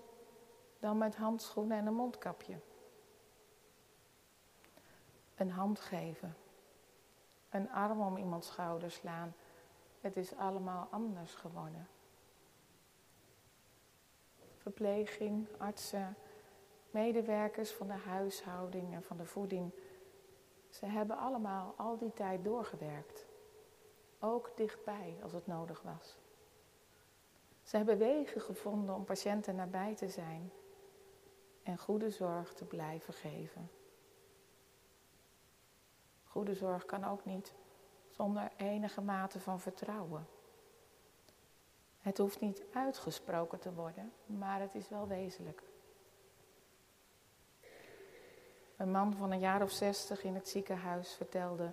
[0.79, 2.59] dan met handschoenen en een mondkapje.
[5.35, 6.35] Een hand geven.
[7.49, 9.33] Een arm om iemands schouder slaan.
[10.03, 11.87] Het is allemaal anders geworden.
[14.57, 16.15] Verpleging, artsen,
[16.91, 19.71] medewerkers van de huishouding en van de voeding.
[20.69, 23.25] Ze hebben allemaal al die tijd doorgewerkt.
[24.19, 26.17] Ook dichtbij als het nodig was.
[27.61, 30.51] Ze hebben wegen gevonden om patiënten nabij te zijn
[31.63, 33.69] en goede zorg te blijven geven.
[36.23, 37.53] Goede zorg kan ook niet
[38.15, 40.27] zonder enige mate van vertrouwen.
[42.01, 45.61] Het hoeft niet uitgesproken te worden, maar het is wel wezenlijk.
[48.77, 51.71] Een man van een jaar of zestig in het ziekenhuis vertelde: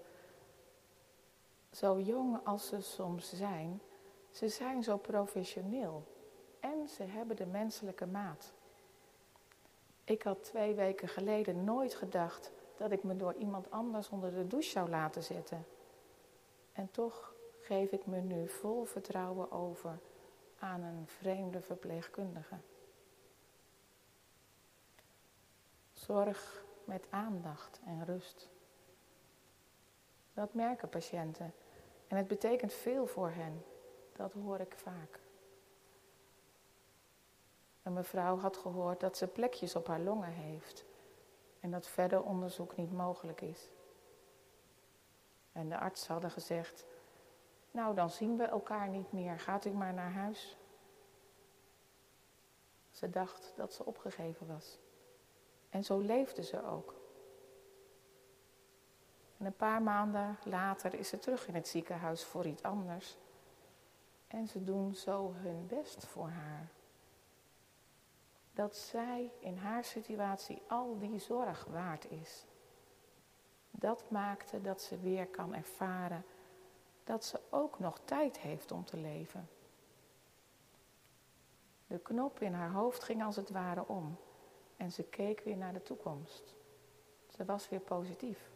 [1.73, 3.81] Zo jong als ze soms zijn,
[4.31, 6.05] ze zijn zo professioneel
[6.61, 8.53] en ze hebben de menselijke maat.
[10.05, 14.47] Ik had twee weken geleden nooit gedacht dat ik me door iemand anders onder de
[14.47, 15.67] douche zou laten zetten.
[16.81, 19.99] En toch geef ik me nu vol vertrouwen over
[20.59, 22.57] aan een vreemde verpleegkundige.
[25.93, 28.49] Zorg met aandacht en rust.
[30.35, 31.55] Dat merken patiënten
[32.07, 33.65] en het betekent veel voor hen.
[34.13, 35.21] Dat hoor ik vaak.
[37.83, 40.85] Een mevrouw had gehoord dat ze plekjes op haar longen heeft
[41.61, 43.71] en dat verder onderzoek niet mogelijk is.
[45.53, 46.85] En de arts hadden gezegd,
[47.71, 50.57] nou dan zien we elkaar niet meer, gaat u maar naar huis.
[52.91, 54.79] Ze dacht dat ze opgegeven was.
[55.71, 56.95] En zo leefde ze ook.
[59.39, 63.17] En een paar maanden later is ze terug in het ziekenhuis voor iets anders.
[64.27, 66.71] En ze doen zo hun best voor haar.
[68.53, 72.45] Dat zij in haar situatie al die zorg waard is.
[73.71, 76.25] Dat maakte dat ze weer kan ervaren
[77.05, 79.49] dat ze ook nog tijd heeft om te leven.
[81.87, 84.17] De knop in haar hoofd ging als het ware om
[84.77, 86.55] en ze keek weer naar de toekomst.
[87.37, 88.51] Ze was weer positief.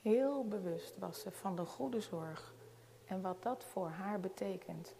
[0.00, 2.54] Heel bewust was ze van de goede zorg
[3.04, 4.94] en wat dat voor haar betekent.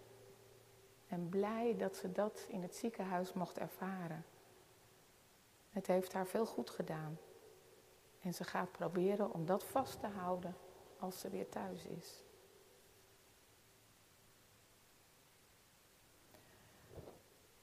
[1.09, 4.25] En blij dat ze dat in het ziekenhuis mocht ervaren.
[5.71, 7.19] Het heeft haar veel goed gedaan.
[8.23, 10.57] En ze gaat proberen om dat vast te houden
[10.99, 12.23] als ze weer thuis is.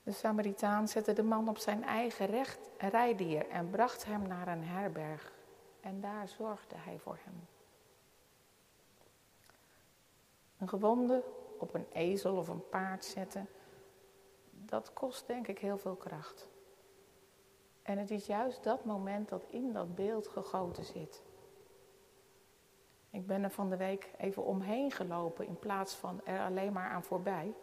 [0.03, 4.63] De Samaritaan zette de man op zijn eigen recht, rijdier en bracht hem naar een
[4.63, 5.33] herberg.
[5.81, 7.47] En daar zorgde hij voor hem.
[10.57, 11.23] Een gewonde
[11.57, 13.49] op een ezel of een paard zetten,
[14.51, 16.47] dat kost denk ik heel veel kracht.
[17.87, 21.23] En het is juist dat moment dat in dat beeld gegoten zit.
[23.09, 26.89] Ik ben er van de week even omheen gelopen in plaats van er alleen maar
[26.89, 27.53] aan voorbij.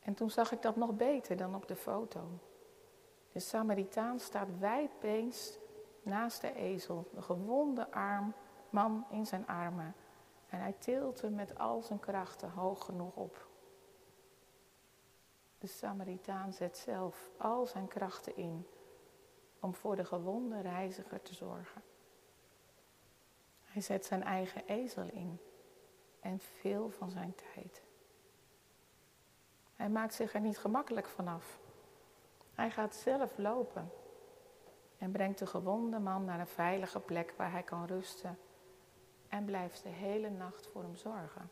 [0.00, 2.20] En toen zag ik dat nog beter dan op de foto.
[3.32, 5.58] De Samaritaan staat wijdbeens
[6.02, 8.34] naast de ezel, de gewonde arm,
[8.70, 9.94] man in zijn armen.
[10.46, 13.48] En hij tilt hem met al zijn krachten hoog genoeg op.
[15.58, 18.66] De Samaritaan zet zelf al zijn krachten in
[19.60, 21.82] om voor de gewonde reiziger te zorgen.
[23.64, 25.40] Hij zet zijn eigen ezel in
[26.20, 27.82] en veel van zijn tijd.
[29.76, 31.58] Hij maakt zich er niet gemakkelijk vanaf.
[32.54, 33.90] Hij gaat zelf lopen
[34.98, 38.38] en brengt de gewonde man naar een veilige plek waar hij kan rusten
[39.28, 41.50] en blijft de hele nacht voor hem zorgen.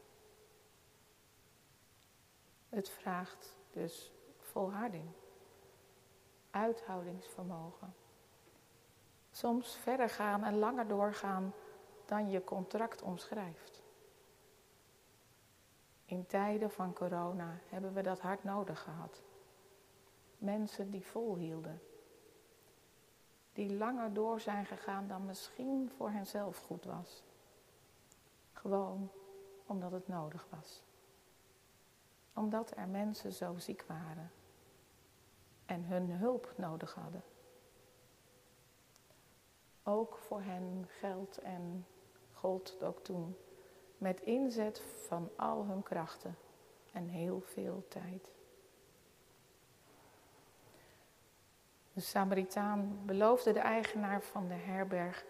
[2.68, 5.08] Het vraagt dus volharding,
[6.50, 7.94] uithoudingsvermogen.
[9.30, 11.52] Soms verder gaan en langer doorgaan
[12.04, 13.82] dan je contract omschrijft.
[16.04, 19.22] In tijden van corona hebben we dat hard nodig gehad.
[20.38, 21.82] Mensen die volhielden.
[23.52, 27.24] Die langer door zijn gegaan dan misschien voor henzelf goed was.
[28.52, 29.10] Gewoon
[29.66, 30.82] omdat het nodig was.
[32.34, 34.30] Omdat er mensen zo ziek waren
[35.68, 37.22] en hun hulp nodig hadden.
[39.82, 41.86] Ook voor hen geld en
[42.32, 43.36] gold ook toen
[43.98, 46.36] met inzet van al hun krachten
[46.92, 48.32] en heel veel tijd.
[51.92, 55.24] De Samaritaan beloofde de eigenaar van de herberg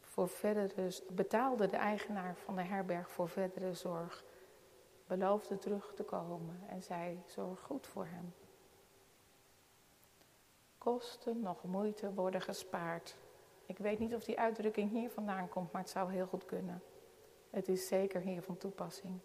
[0.00, 4.24] voor verdere, betaalde de eigenaar van de herberg voor verdere zorg,
[5.06, 8.34] beloofde terug te komen en zei: Zorg goed voor hem.
[10.82, 13.16] Kosten nog moeite worden gespaard.
[13.66, 16.82] Ik weet niet of die uitdrukking hier vandaan komt, maar het zou heel goed kunnen.
[17.50, 19.18] Het is zeker hier van toepassing.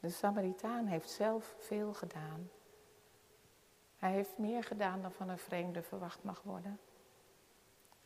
[0.00, 2.50] De Samaritaan heeft zelf veel gedaan.
[3.96, 6.80] Hij heeft meer gedaan dan van een vreemde verwacht mag worden.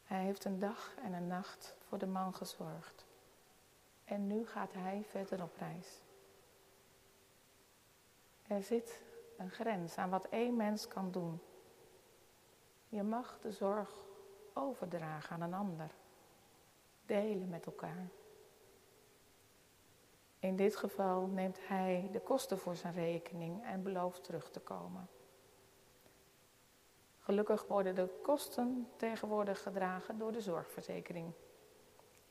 [0.05, 3.07] Hij heeft een dag en een nacht voor de man gezorgd.
[4.05, 6.03] En nu gaat hij verder op reis.
[8.47, 9.03] Er zit
[9.37, 11.41] een grens aan wat één mens kan doen.
[12.89, 13.91] Je mag de zorg
[14.53, 15.91] overdragen aan een ander.
[17.07, 18.09] Delen met elkaar.
[20.39, 25.09] In dit geval neemt hij de kosten voor zijn rekening en belooft terug te komen.
[27.18, 31.32] Gelukkig worden de kosten tegenwoordig gedragen door de zorgverzekering.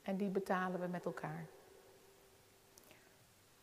[0.01, 1.47] En die betalen we met elkaar.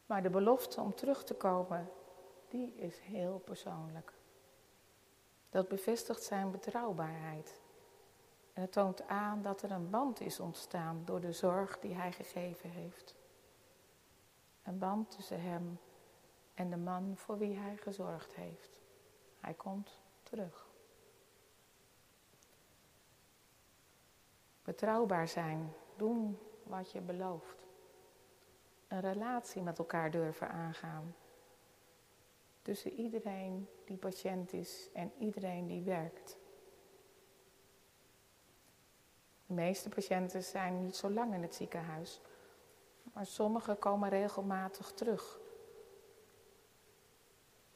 [0.06, 1.90] Maar de belofte om terug te komen,
[2.48, 4.13] die is heel persoonlijk.
[5.54, 7.60] Dat bevestigt zijn betrouwbaarheid.
[8.52, 12.12] En het toont aan dat er een band is ontstaan door de zorg die hij
[12.12, 13.14] gegeven heeft.
[14.62, 15.78] Een band tussen hem
[16.54, 18.80] en de man voor wie hij gezorgd heeft.
[19.40, 20.66] Hij komt terug.
[24.62, 27.66] Betrouwbaar zijn, doen wat je belooft.
[28.88, 31.14] Een relatie met elkaar durven aangaan.
[32.62, 36.36] Tussen iedereen die patiënt is en iedereen die werkt.
[39.46, 42.20] De meeste patiënten zijn niet zo lang in het ziekenhuis,
[43.12, 45.40] maar sommigen komen regelmatig terug.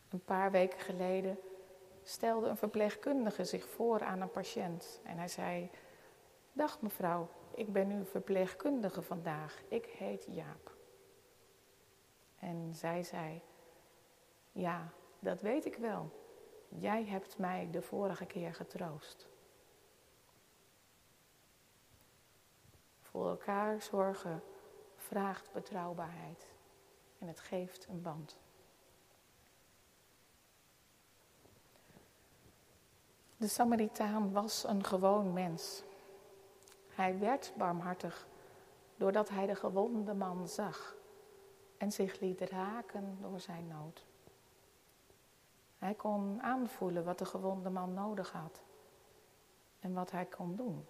[0.08, 1.38] Een paar weken geleden
[2.02, 5.70] stelde een verpleegkundige zich voor aan een patiënt en hij zei:
[6.52, 9.62] Dag mevrouw, ik ben uw verpleegkundige vandaag.
[9.68, 10.76] Ik heet Jaap.
[12.38, 13.42] En zij zei:
[14.52, 16.10] Ja, dat weet ik wel.
[16.68, 19.28] Jij hebt mij de vorige keer getroost.
[23.00, 24.42] Voor elkaar zorgen
[24.96, 26.46] vraagt betrouwbaarheid
[27.18, 28.38] en het geeft een band.
[33.36, 35.82] De Samaritaan was een gewoon mens.
[36.88, 38.26] Hij werd barmhartig
[38.96, 40.96] doordat hij de gewonde man zag
[41.76, 44.06] en zich liet raken door zijn nood.
[45.78, 48.62] Hij kon aanvoelen wat de gewonde man nodig had
[49.80, 50.86] en wat hij kon doen.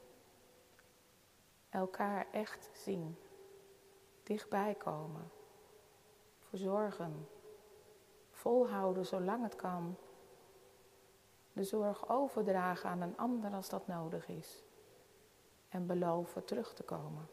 [1.68, 3.16] Elkaar echt zien,
[4.22, 5.30] dichtbij komen,
[6.38, 7.28] verzorgen,
[8.30, 9.96] volhouden zolang het kan,
[11.52, 14.62] de zorg overdragen aan een ander als dat nodig is
[15.68, 17.28] en beloven terug te komen.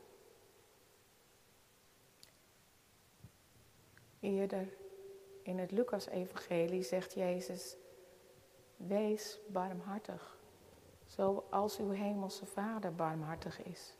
[4.20, 4.74] Eerder
[5.46, 7.76] in het Lucas-evangelie zegt Jezus:
[8.76, 10.38] Wees barmhartig,
[11.06, 13.98] zoals uw hemelse Vader barmhartig is.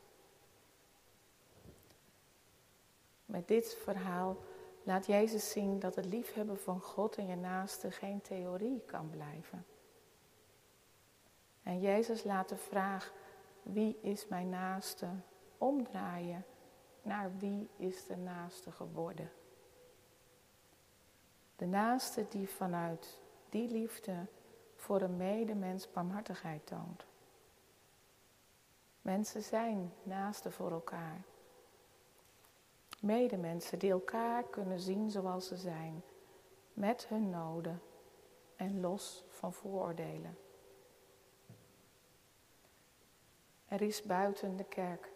[3.24, 4.36] Met dit verhaal
[4.82, 9.66] laat Jezus zien dat het liefhebben van God en je naaste geen theorie kan blijven.
[11.62, 13.12] En Jezus laat de vraag
[13.62, 15.08] wie is mijn naaste
[15.58, 16.44] omdraaien
[17.02, 19.30] naar wie is de naaste geworden.
[21.56, 24.26] De naaste die vanuit die liefde
[24.74, 27.06] voor een medemens barmhartigheid toont.
[29.02, 31.24] Mensen zijn naasten voor elkaar.
[33.00, 36.02] Medemensen die elkaar kunnen zien zoals ze zijn,
[36.72, 37.82] met hun noden
[38.56, 40.38] en los van vooroordelen.
[43.68, 45.12] Er is buiten de kerk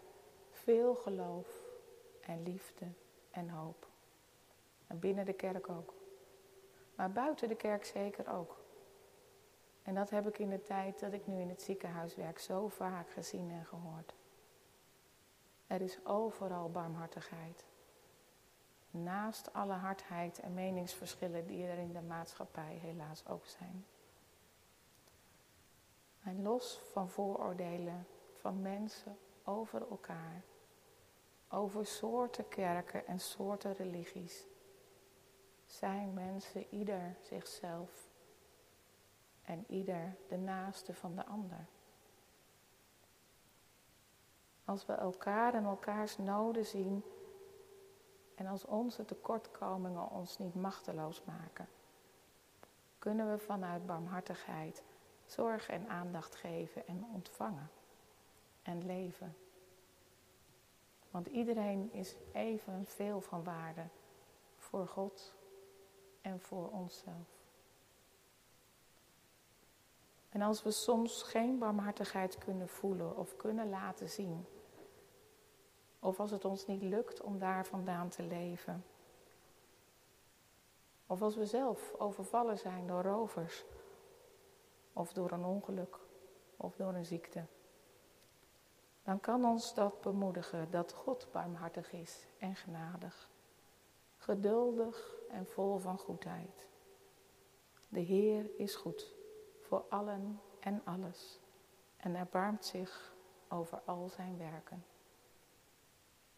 [0.49, 1.47] veel geloof
[2.21, 2.85] en liefde
[3.31, 3.87] en hoop.
[4.87, 5.93] En binnen de kerk ook.
[7.01, 8.57] Maar buiten de kerk zeker ook.
[9.83, 12.67] En dat heb ik in de tijd dat ik nu in het ziekenhuis werk zo
[12.67, 14.13] vaak gezien en gehoord.
[15.67, 17.65] Er is overal barmhartigheid.
[18.91, 23.85] Naast alle hardheid en meningsverschillen die er in de maatschappij helaas ook zijn.
[26.23, 28.07] En los van vooroordelen
[28.39, 30.41] van mensen over elkaar,
[31.49, 34.45] over soorten kerken en soorten religies,
[35.71, 38.09] zijn mensen ieder zichzelf
[39.43, 41.65] en ieder de naaste van de ander.
[44.65, 47.03] Als we elkaar en elkaars noden zien
[48.35, 51.67] en als onze tekortkomingen ons niet machteloos maken,
[52.99, 54.83] kunnen we vanuit barmhartigheid
[55.25, 57.69] zorg en aandacht geven en ontvangen
[58.61, 59.35] en leven.
[61.11, 63.83] Want iedereen is evenveel van waarde
[64.57, 65.39] voor God
[66.21, 67.39] en voor onszelf.
[70.29, 74.45] En als we soms geen barmhartigheid kunnen voelen of kunnen laten zien,
[75.99, 78.85] of als het ons niet lukt om daar vandaan te leven,
[81.07, 83.63] of als we zelf overvallen zijn door rovers,
[84.93, 85.97] of door een ongeluk,
[86.57, 87.43] of door een ziekte
[89.03, 93.29] dan kan ons dat bemoedigen dat God barmhartig is en genadig,
[94.17, 96.69] geduldig en vol van goedheid.
[97.87, 99.15] De Heer is goed
[99.59, 101.39] voor allen en alles
[101.97, 103.15] en erbarmt zich
[103.49, 104.85] over al zijn werken.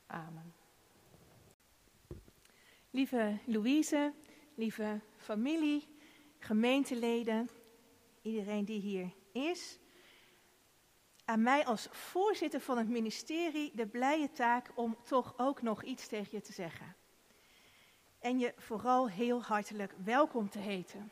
[0.05, 0.53] Amen.
[2.89, 4.13] Lieve Louise,
[4.55, 5.87] lieve familie,
[6.37, 7.49] gemeenteleden,
[8.21, 9.79] iedereen die hier is
[11.25, 16.07] aan mij als voorzitter van het ministerie de blije taak om toch ook nog iets
[16.07, 16.95] tegen je te zeggen.
[18.23, 21.11] En je vooral heel hartelijk welkom te heten.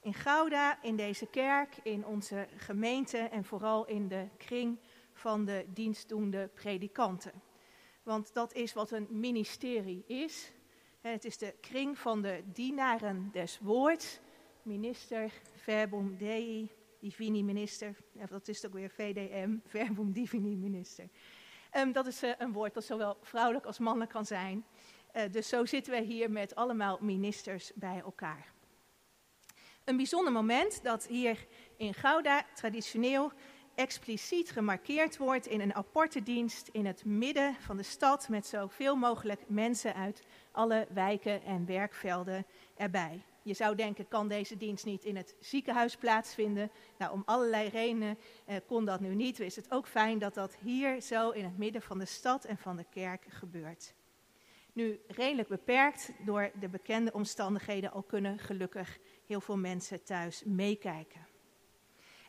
[0.00, 4.78] In Gouda, in deze kerk, in onze gemeente en vooral in de kring
[5.12, 7.32] van de dienstdoende predikanten.
[8.02, 10.52] Want dat is wat een ministerie is.
[11.00, 14.20] Het is de kring van de dienaren des woords.
[14.62, 17.96] Minister, verbum dei, divini minister.
[18.28, 21.08] Dat is ook weer VDM, verbum divini minister.
[21.76, 24.64] Um, dat is uh, een woord dat zowel vrouwelijk als mannelijk kan zijn.
[25.16, 28.52] Uh, dus zo zitten wij hier met allemaal ministers bij elkaar.
[29.84, 31.46] Een bijzonder moment dat hier
[31.76, 33.32] in Gouda traditioneel
[33.74, 38.96] expliciet gemarkeerd wordt in een aparte dienst in het midden van de stad met zoveel
[38.96, 42.46] mogelijk mensen uit alle wijken en werkvelden
[42.76, 43.22] erbij.
[43.42, 46.70] Je zou denken, kan deze dienst niet in het ziekenhuis plaatsvinden?
[46.98, 49.40] Nou, om allerlei redenen eh, kon dat nu niet.
[49.40, 52.58] Is het ook fijn dat dat hier zo in het midden van de stad en
[52.58, 53.94] van de kerk gebeurt.
[54.76, 61.26] Nu redelijk beperkt door de bekende omstandigheden, al kunnen gelukkig heel veel mensen thuis meekijken.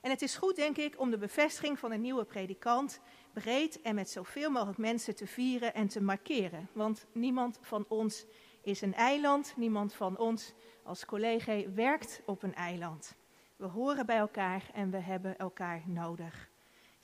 [0.01, 2.99] En het is goed, denk ik, om de bevestiging van een nieuwe predikant
[3.33, 6.69] breed en met zoveel mogelijk mensen te vieren en te markeren.
[6.73, 8.25] Want niemand van ons
[8.61, 13.15] is een eiland, niemand van ons als collega werkt op een eiland.
[13.55, 16.49] We horen bij elkaar en we hebben elkaar nodig.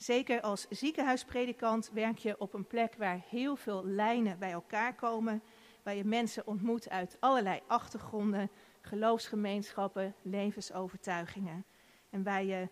[0.04, 5.42] Zeker als ziekenhuispredikant werk je op een plek waar heel veel lijnen bij elkaar komen,
[5.82, 8.50] waar je mensen ontmoet uit allerlei achtergronden,
[8.80, 11.64] geloofsgemeenschappen, levensovertuigingen.
[12.10, 12.68] En waar je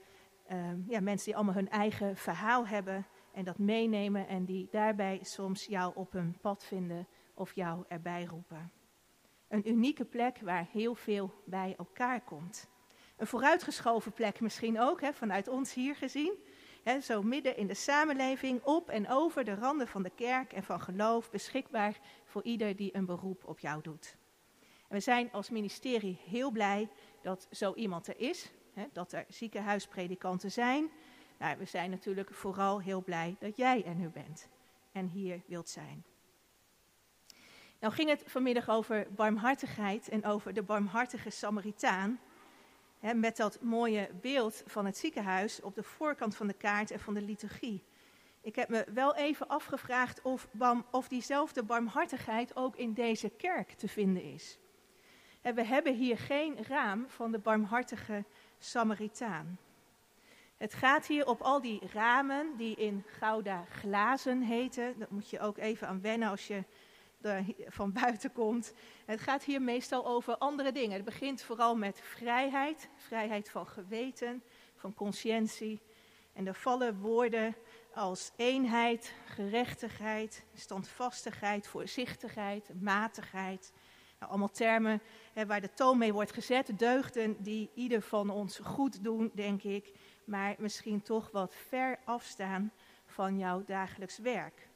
[0.52, 0.58] uh,
[0.88, 5.66] ja, mensen die allemaal hun eigen verhaal hebben en dat meenemen en die daarbij soms
[5.66, 8.72] jou op hun pad vinden of jou erbij roepen.
[9.48, 12.68] Een unieke plek waar heel veel bij elkaar komt.
[13.16, 16.38] Een vooruitgeschoven plek misschien ook, hè, vanuit ons hier gezien.
[17.02, 20.80] Zo midden in de samenleving, op en over de randen van de kerk en van
[20.80, 24.16] geloof, beschikbaar voor ieder die een beroep op jou doet.
[24.88, 26.88] En we zijn als ministerie heel blij
[27.22, 28.50] dat zo iemand er is,
[28.92, 30.90] dat er ziekenhuispredikanten zijn.
[31.38, 34.48] Nou, we zijn natuurlijk vooral heel blij dat jij er nu bent
[34.92, 36.04] en hier wilt zijn.
[37.80, 42.20] Nou ging het vanmiddag over barmhartigheid en over de barmhartige Samaritaan.
[43.14, 47.14] Met dat mooie beeld van het ziekenhuis op de voorkant van de kaart en van
[47.14, 47.84] de liturgie.
[48.40, 50.48] Ik heb me wel even afgevraagd of,
[50.90, 54.58] of diezelfde barmhartigheid ook in deze kerk te vinden is.
[55.40, 58.24] We hebben hier geen raam van de barmhartige
[58.58, 59.58] Samaritaan.
[60.56, 64.98] Het gaat hier op al die ramen die in Gouda glazen heten.
[64.98, 66.64] Dat moet je ook even aan wennen als je
[67.68, 68.72] van buiten komt.
[69.04, 70.96] Het gaat hier meestal over andere dingen.
[70.96, 74.42] Het begint vooral met vrijheid, vrijheid van geweten,
[74.76, 75.80] van conscientie.
[76.32, 77.56] En er vallen woorden
[77.94, 83.72] als eenheid, gerechtigheid, standvastigheid, voorzichtigheid, matigheid.
[84.18, 85.02] Nou, allemaal termen
[85.32, 89.62] hè, waar de toon mee wordt gezet, deugden die ieder van ons goed doen, denk
[89.62, 89.92] ik,
[90.24, 92.72] maar misschien toch wat ver afstaan
[93.06, 94.70] van jouw dagelijks werk.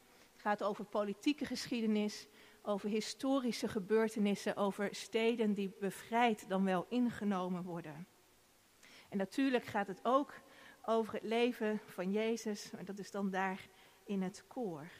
[0.47, 2.28] Gaat over politieke geschiedenis,
[2.62, 8.07] over historische gebeurtenissen, over steden die bevrijd dan wel ingenomen worden.
[9.09, 10.34] En natuurlijk gaat het ook
[10.82, 13.68] over het leven van Jezus, maar dat is dan daar
[14.05, 14.90] in het koor.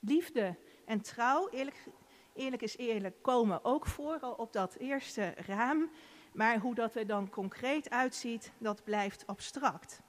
[0.00, 1.86] Liefde en trouw, eerlijk,
[2.34, 5.90] eerlijk is eerlijk, komen ook voor op dat eerste raam.
[6.32, 10.00] Maar hoe dat er dan concreet uitziet, dat blijft abstract.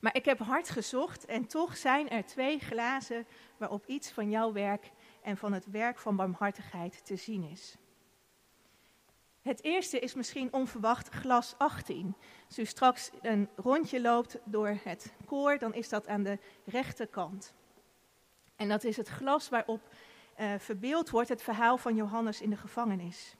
[0.00, 3.26] Maar ik heb hard gezocht en toch zijn er twee glazen
[3.56, 4.90] waarop iets van jouw werk
[5.22, 7.76] en van het werk van barmhartigheid te zien is.
[9.42, 12.16] Het eerste is misschien onverwacht glas 18.
[12.46, 17.54] Als u straks een rondje loopt door het koor, dan is dat aan de rechterkant.
[18.56, 19.80] En dat is het glas waarop
[20.40, 23.36] uh, verbeeld wordt het verhaal van Johannes in de gevangenis.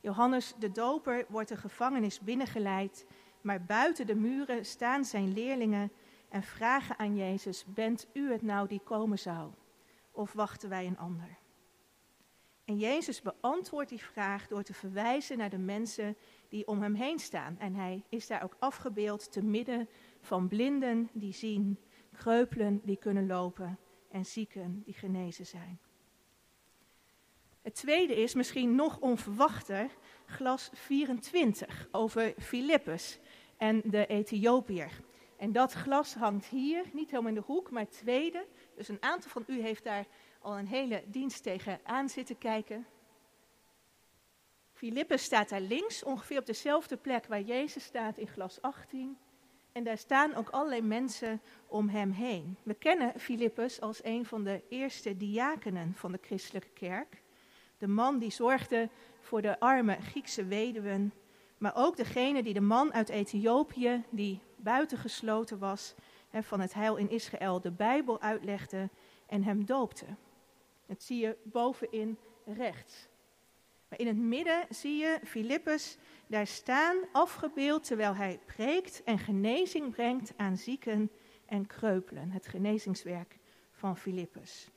[0.00, 3.06] Johannes de Doper wordt de gevangenis binnengeleid,
[3.40, 5.92] maar buiten de muren staan zijn leerlingen
[6.28, 9.50] en vragen aan Jezus: Bent u het nou die komen zou?
[10.10, 11.38] Of wachten wij een ander?
[12.64, 16.16] En Jezus beantwoordt die vraag door te verwijzen naar de mensen
[16.48, 17.58] die om hem heen staan.
[17.58, 19.88] En hij is daar ook afgebeeld te midden
[20.20, 21.78] van blinden die zien,
[22.12, 23.78] kreupelen die kunnen lopen
[24.10, 25.80] en zieken die genezen zijn.
[27.62, 29.90] Het tweede is misschien nog onverwachter,
[30.26, 33.18] glas 24 over Filippus
[33.58, 35.00] en de Ethiopiër.
[35.36, 38.46] En dat glas hangt hier, niet helemaal in de hoek, maar tweede.
[38.76, 40.06] Dus een aantal van u heeft daar
[40.40, 42.86] al een hele dienst tegen aan zitten kijken.
[44.72, 49.18] Filippus staat daar links, ongeveer op dezelfde plek waar Jezus staat in glas 18.
[49.72, 52.56] En daar staan ook allerlei mensen om hem heen.
[52.62, 57.22] We kennen Filippus als een van de eerste diakenen van de christelijke kerk.
[57.78, 58.88] De man die zorgde
[59.20, 61.12] voor de arme Griekse weduwen,
[61.58, 65.94] maar ook degene die de man uit Ethiopië, die buitengesloten was,
[66.32, 68.88] van het heil in Israël de Bijbel uitlegde
[69.26, 70.06] en hem doopte.
[70.86, 73.08] Dat zie je bovenin rechts.
[73.88, 79.90] Maar in het midden zie je Filippus daar staan, afgebeeld terwijl hij preekt en genezing
[79.90, 81.10] brengt aan zieken
[81.46, 82.30] en kreupelen.
[82.30, 83.38] Het genezingswerk
[83.72, 84.68] van Filippus.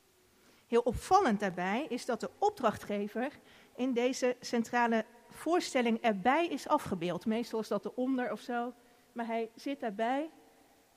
[0.66, 3.38] Heel opvallend daarbij is dat de opdrachtgever
[3.76, 5.04] in deze centrale
[5.42, 7.26] voorstelling erbij is afgebeeld.
[7.26, 8.72] Meestal is dat eronder of zo.
[9.12, 10.30] Maar hij zit daarbij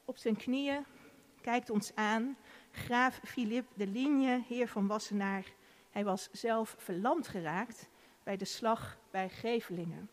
[0.05, 0.85] op zijn knieën,
[1.41, 2.37] kijkt ons aan.
[2.71, 5.45] Graaf Filip de Ligne, heer van Wassenaar.
[5.89, 7.89] Hij was zelf verlamd geraakt
[8.23, 10.09] bij de slag bij Gevelingen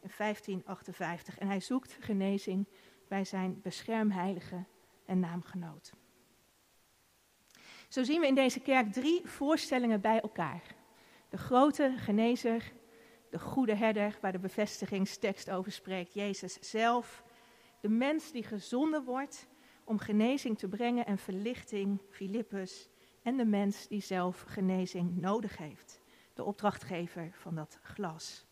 [0.00, 1.38] in 1558.
[1.38, 2.66] En hij zoekt genezing
[3.08, 4.64] bij zijn beschermheilige
[5.04, 5.92] en naamgenoot.
[7.88, 10.62] Zo zien we in deze kerk drie voorstellingen bij elkaar.
[11.28, 12.72] De grote genezer,
[13.36, 17.24] de goede herder, waar de bevestigingstekst over spreekt, Jezus zelf.
[17.80, 19.48] De mens die gezonden wordt
[19.84, 22.88] om genezing te brengen en verlichting, Filippus.
[23.22, 26.00] En de mens die zelf genezing nodig heeft,
[26.34, 28.46] de opdrachtgever van dat glas.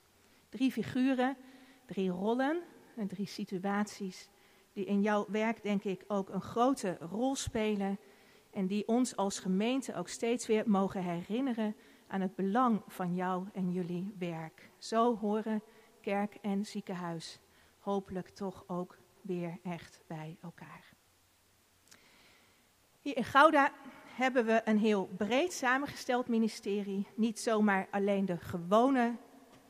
[0.48, 1.36] Drie figuren,
[1.86, 2.62] drie rollen
[2.96, 4.28] en drie situaties
[4.72, 7.98] die in jouw werk, denk ik, ook een grote rol spelen
[8.50, 11.76] en die ons als gemeente ook steeds weer mogen herinneren
[12.14, 14.70] aan het belang van jou en jullie werk.
[14.78, 15.62] Zo horen
[16.00, 17.40] kerk en ziekenhuis
[17.78, 20.92] hopelijk toch ook weer echt bij elkaar.
[23.00, 23.72] Hier in Gouda
[24.06, 27.06] hebben we een heel breed samengesteld ministerie.
[27.14, 29.16] Niet zomaar alleen de gewone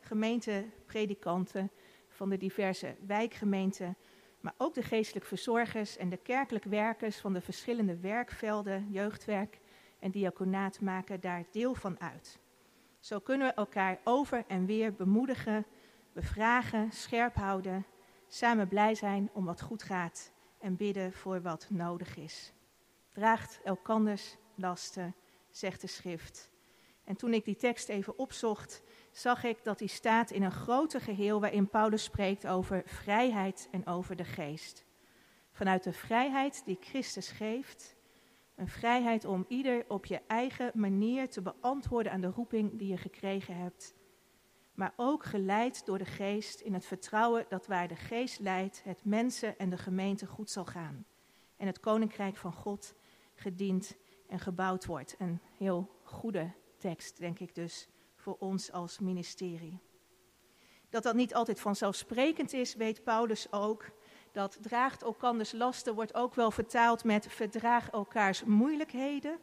[0.01, 1.70] gemeentepredikanten
[2.09, 3.97] van de diverse wijkgemeenten,
[4.40, 9.61] maar ook de geestelijk verzorgers en de kerkelijk werkers van de verschillende werkvelden, jeugdwerk
[10.05, 12.38] en diaconaat maken daar deel van uit.
[13.00, 15.66] Zo kunnen we elkaar over en weer bemoedigen,
[16.12, 17.86] bevragen, scherp houden,
[18.26, 22.52] samen blij zijn om wat goed gaat en bidden voor wat nodig is.
[23.12, 25.14] Draagt elkanders lasten,
[25.50, 26.52] zegt de schrift.
[27.05, 28.82] En toen ik die tekst even opzocht,
[29.12, 33.86] zag ik dat die staat in een groter geheel waarin Paulus spreekt over vrijheid en
[33.86, 34.84] over de geest.
[35.52, 37.93] Vanuit de vrijheid die Christus geeft,
[38.55, 42.96] een vrijheid om ieder op je eigen manier te beantwoorden aan de roeping die je
[42.96, 43.94] gekregen hebt.
[44.74, 49.05] Maar ook geleid door de geest in het vertrouwen dat waar de geest leidt, het
[49.05, 51.07] mensen en de gemeente goed zal gaan.
[51.57, 52.94] En het koninkrijk van God
[53.34, 53.96] gediend
[54.28, 55.14] en gebouwd wordt.
[55.18, 59.80] Een heel goede tekst, denk ik dus voor ons als ministerie.
[60.88, 63.90] Dat dat niet altijd vanzelfsprekend is, weet Paulus ook.
[64.35, 69.39] Dat draagt elkanders lasten wordt ook wel vertaald met verdraag elkaars moeilijkheden.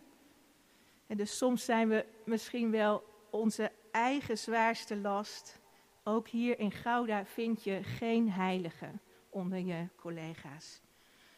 [1.08, 5.60] En dus soms zijn we misschien wel onze eigen zwaarste last.
[6.04, 8.90] Ook hier in Gouda vind je geen heilige
[9.30, 10.82] onder je collega's.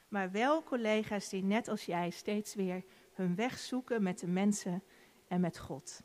[0.07, 2.83] Maar wel collega's die net als jij steeds weer
[3.13, 4.83] hun weg zoeken met de mensen
[5.27, 6.01] en met God.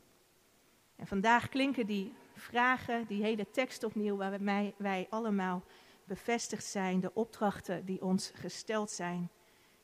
[0.95, 4.39] En vandaag klinken die vragen, die hele tekst opnieuw, waar
[4.77, 5.63] wij allemaal
[6.09, 9.29] bevestigd zijn, de opdrachten die ons gesteld zijn.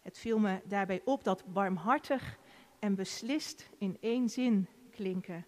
[0.02, 2.38] Het viel me daarbij op dat barmhartig
[2.80, 5.46] en beslist in één zin klinken.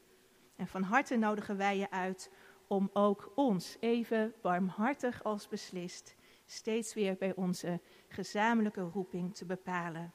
[0.55, 2.31] En van harte nodigen wij je uit
[2.67, 6.15] om ook ons even barmhartig als beslist
[6.45, 10.13] steeds weer bij onze gezamenlijke roeping te bepalen.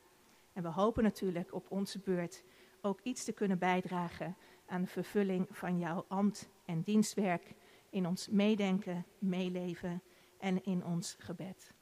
[0.52, 2.44] En we hopen natuurlijk op onze beurt
[2.80, 4.36] ook iets te kunnen bijdragen
[4.66, 7.54] aan de vervulling van jouw ambt en dienstwerk
[7.90, 10.02] in ons meedenken, meeleven
[10.42, 11.74] en in ons gebed.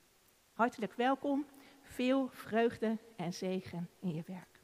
[0.53, 1.47] Hartelijk welkom,
[1.83, 4.61] veel vreugde en zegen in je werk.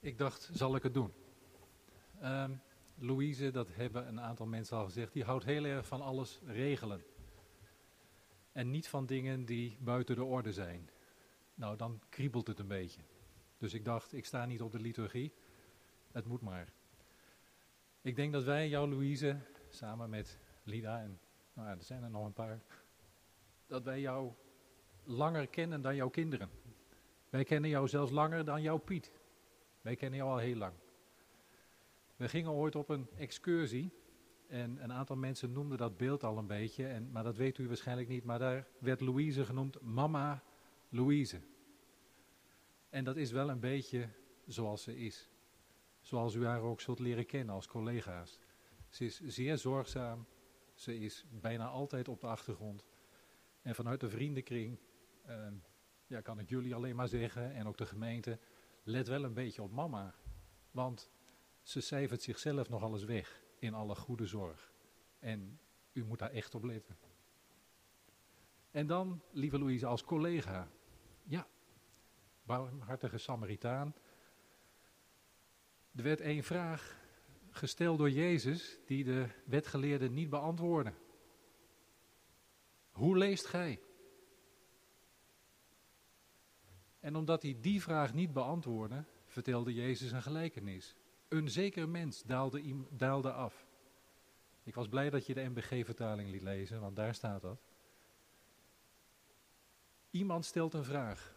[0.00, 1.12] Ik dacht, zal ik het doen?
[2.22, 2.60] Um,
[2.94, 7.04] Louise, dat hebben een aantal mensen al gezegd, die houdt heel erg van alles regelen.
[8.52, 10.90] En niet van dingen die buiten de orde zijn.
[11.54, 13.00] Nou, dan kriebelt het een beetje.
[13.58, 15.34] Dus ik dacht, ik sta niet op de liturgie.
[16.12, 16.72] Het moet maar.
[18.00, 21.20] Ik denk dat wij, jou Louise, samen met Lida en
[21.52, 22.62] nou er zijn er nog een paar,
[23.66, 24.32] dat wij jou
[25.04, 26.50] langer kennen dan jouw kinderen.
[27.30, 29.12] Wij kennen jou zelfs langer dan jouw Piet.
[29.80, 30.74] Wij kennen jou al heel lang.
[32.16, 33.92] We gingen ooit op een excursie
[34.48, 37.66] en een aantal mensen noemden dat beeld al een beetje, en, maar dat weet u
[37.66, 40.42] waarschijnlijk niet, maar daar werd Louise genoemd Mama
[40.88, 41.40] Louise.
[42.90, 44.08] En dat is wel een beetje
[44.46, 45.30] zoals ze is.
[46.00, 48.38] Zoals u haar ook zult leren kennen als collega's.
[48.88, 50.26] Ze is zeer zorgzaam.
[50.82, 52.84] Ze is bijna altijd op de achtergrond.
[53.60, 54.78] En vanuit de vriendenkring
[55.24, 55.54] ehm,
[56.06, 58.38] ja, kan ik jullie alleen maar zeggen, en ook de gemeente,
[58.82, 60.14] let wel een beetje op mama.
[60.70, 61.10] Want
[61.62, 64.72] ze cijfert zichzelf nogal eens weg in alle goede zorg.
[65.18, 65.60] En
[65.92, 66.96] u moet daar echt op letten.
[68.70, 70.68] En dan, lieve Louise, als collega.
[71.22, 71.46] ja,
[72.42, 73.94] barmhartige Samaritaan.
[75.94, 77.01] Er werd één vraag
[77.52, 80.94] gesteld door Jezus die de wetgeleerden niet beantwoordden.
[82.90, 83.80] Hoe leest gij?
[87.00, 90.94] En omdat hij die vraag niet beantwoordde, vertelde Jezus een gelijkenis.
[91.28, 93.66] Een zeker mens daalde, daalde af.
[94.62, 97.60] Ik was blij dat je de MBG-vertaling liet lezen, want daar staat dat.
[100.10, 101.34] Iemand stelt een vraag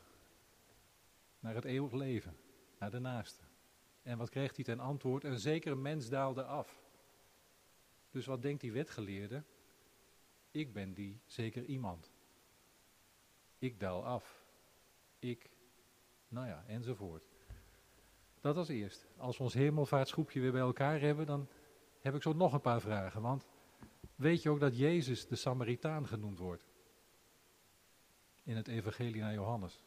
[1.39, 2.37] naar het eeuwig leven,
[2.79, 3.44] naar de naaste.
[4.05, 5.23] En wat kreeg hij ten antwoord?
[5.23, 6.83] Een zekere mens daalde af.
[8.11, 9.43] Dus wat denkt die wetgeleerde?
[10.51, 12.11] Ik ben die zeker iemand.
[13.57, 14.45] Ik daal af.
[15.19, 15.49] Ik,
[16.27, 17.23] nou ja, enzovoort.
[18.41, 19.07] Dat als eerst.
[19.17, 21.47] Als we ons hemelvaartsgroepje weer bij elkaar hebben, dan
[21.99, 23.21] heb ik zo nog een paar vragen.
[23.21, 23.45] Want
[24.15, 26.65] weet je ook dat Jezus de Samaritaan genoemd wordt?
[28.43, 29.83] In het evangelie naar Johannes.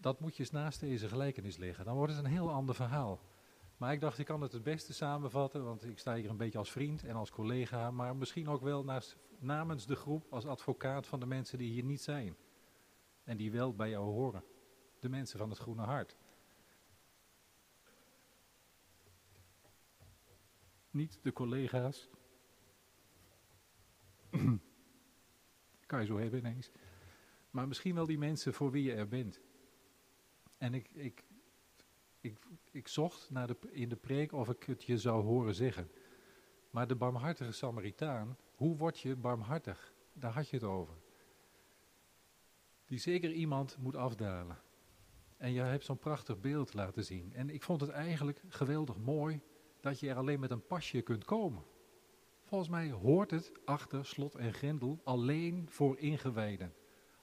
[0.00, 1.84] Dat moet je eens naast deze gelijkenis leggen.
[1.84, 3.20] Dan wordt het een heel ander verhaal.
[3.76, 6.58] Maar ik dacht, ik kan het het beste samenvatten, want ik sta hier een beetje
[6.58, 8.84] als vriend en als collega, maar misschien ook wel
[9.38, 12.36] namens de groep als advocaat van de mensen die hier niet zijn.
[13.24, 14.44] En die wel bij jou horen.
[15.00, 16.16] De mensen van het Groene Hart.
[20.90, 22.08] Niet de collega's.
[25.86, 26.70] kan je zo hebben ineens.
[27.50, 29.40] Maar misschien wel die mensen voor wie je er bent.
[30.58, 31.24] En ik, ik,
[32.20, 32.38] ik,
[32.70, 35.90] ik zocht naar de, in de preek of ik het je zou horen zeggen.
[36.70, 39.92] Maar de barmhartige Samaritaan, hoe word je barmhartig?
[40.12, 40.94] Daar had je het over.
[42.86, 44.58] Die zeker iemand moet afdalen.
[45.36, 47.32] En je hebt zo'n prachtig beeld laten zien.
[47.34, 49.40] En ik vond het eigenlijk geweldig mooi
[49.80, 51.62] dat je er alleen met een pasje kunt komen.
[52.42, 56.74] Volgens mij hoort het achter slot en grendel alleen voor ingewijden.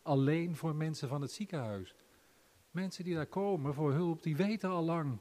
[0.01, 1.95] Alleen voor mensen van het ziekenhuis.
[2.76, 5.19] Mensen die daar komen voor hulp, die weten al lang.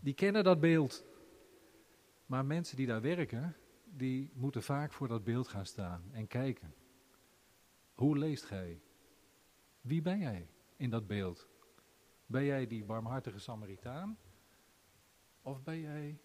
[0.00, 1.04] Die kennen dat beeld.
[2.26, 6.74] Maar mensen die daar werken, die moeten vaak voor dat beeld gaan staan en kijken.
[7.94, 8.80] Hoe leest gij?
[9.80, 11.48] Wie ben jij in dat beeld?
[12.26, 14.18] Ben jij die barmhartige Samaritaan?
[15.42, 16.18] Of ben jij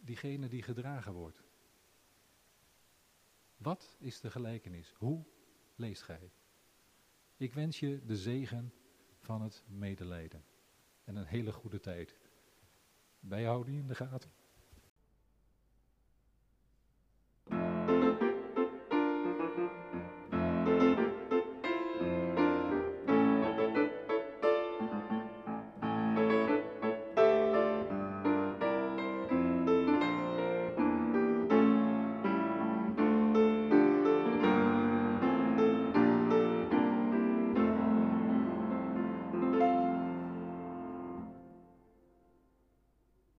[0.00, 1.42] diegene die gedragen wordt?
[3.56, 4.94] Wat is de gelijkenis?
[4.98, 5.24] Hoe
[5.74, 6.30] leest gij?
[7.42, 8.72] Ik wens je de zegen
[9.18, 10.44] van het medelijden.
[11.04, 12.16] En een hele goede tijd.
[13.20, 14.30] Bijhouden in de gaten.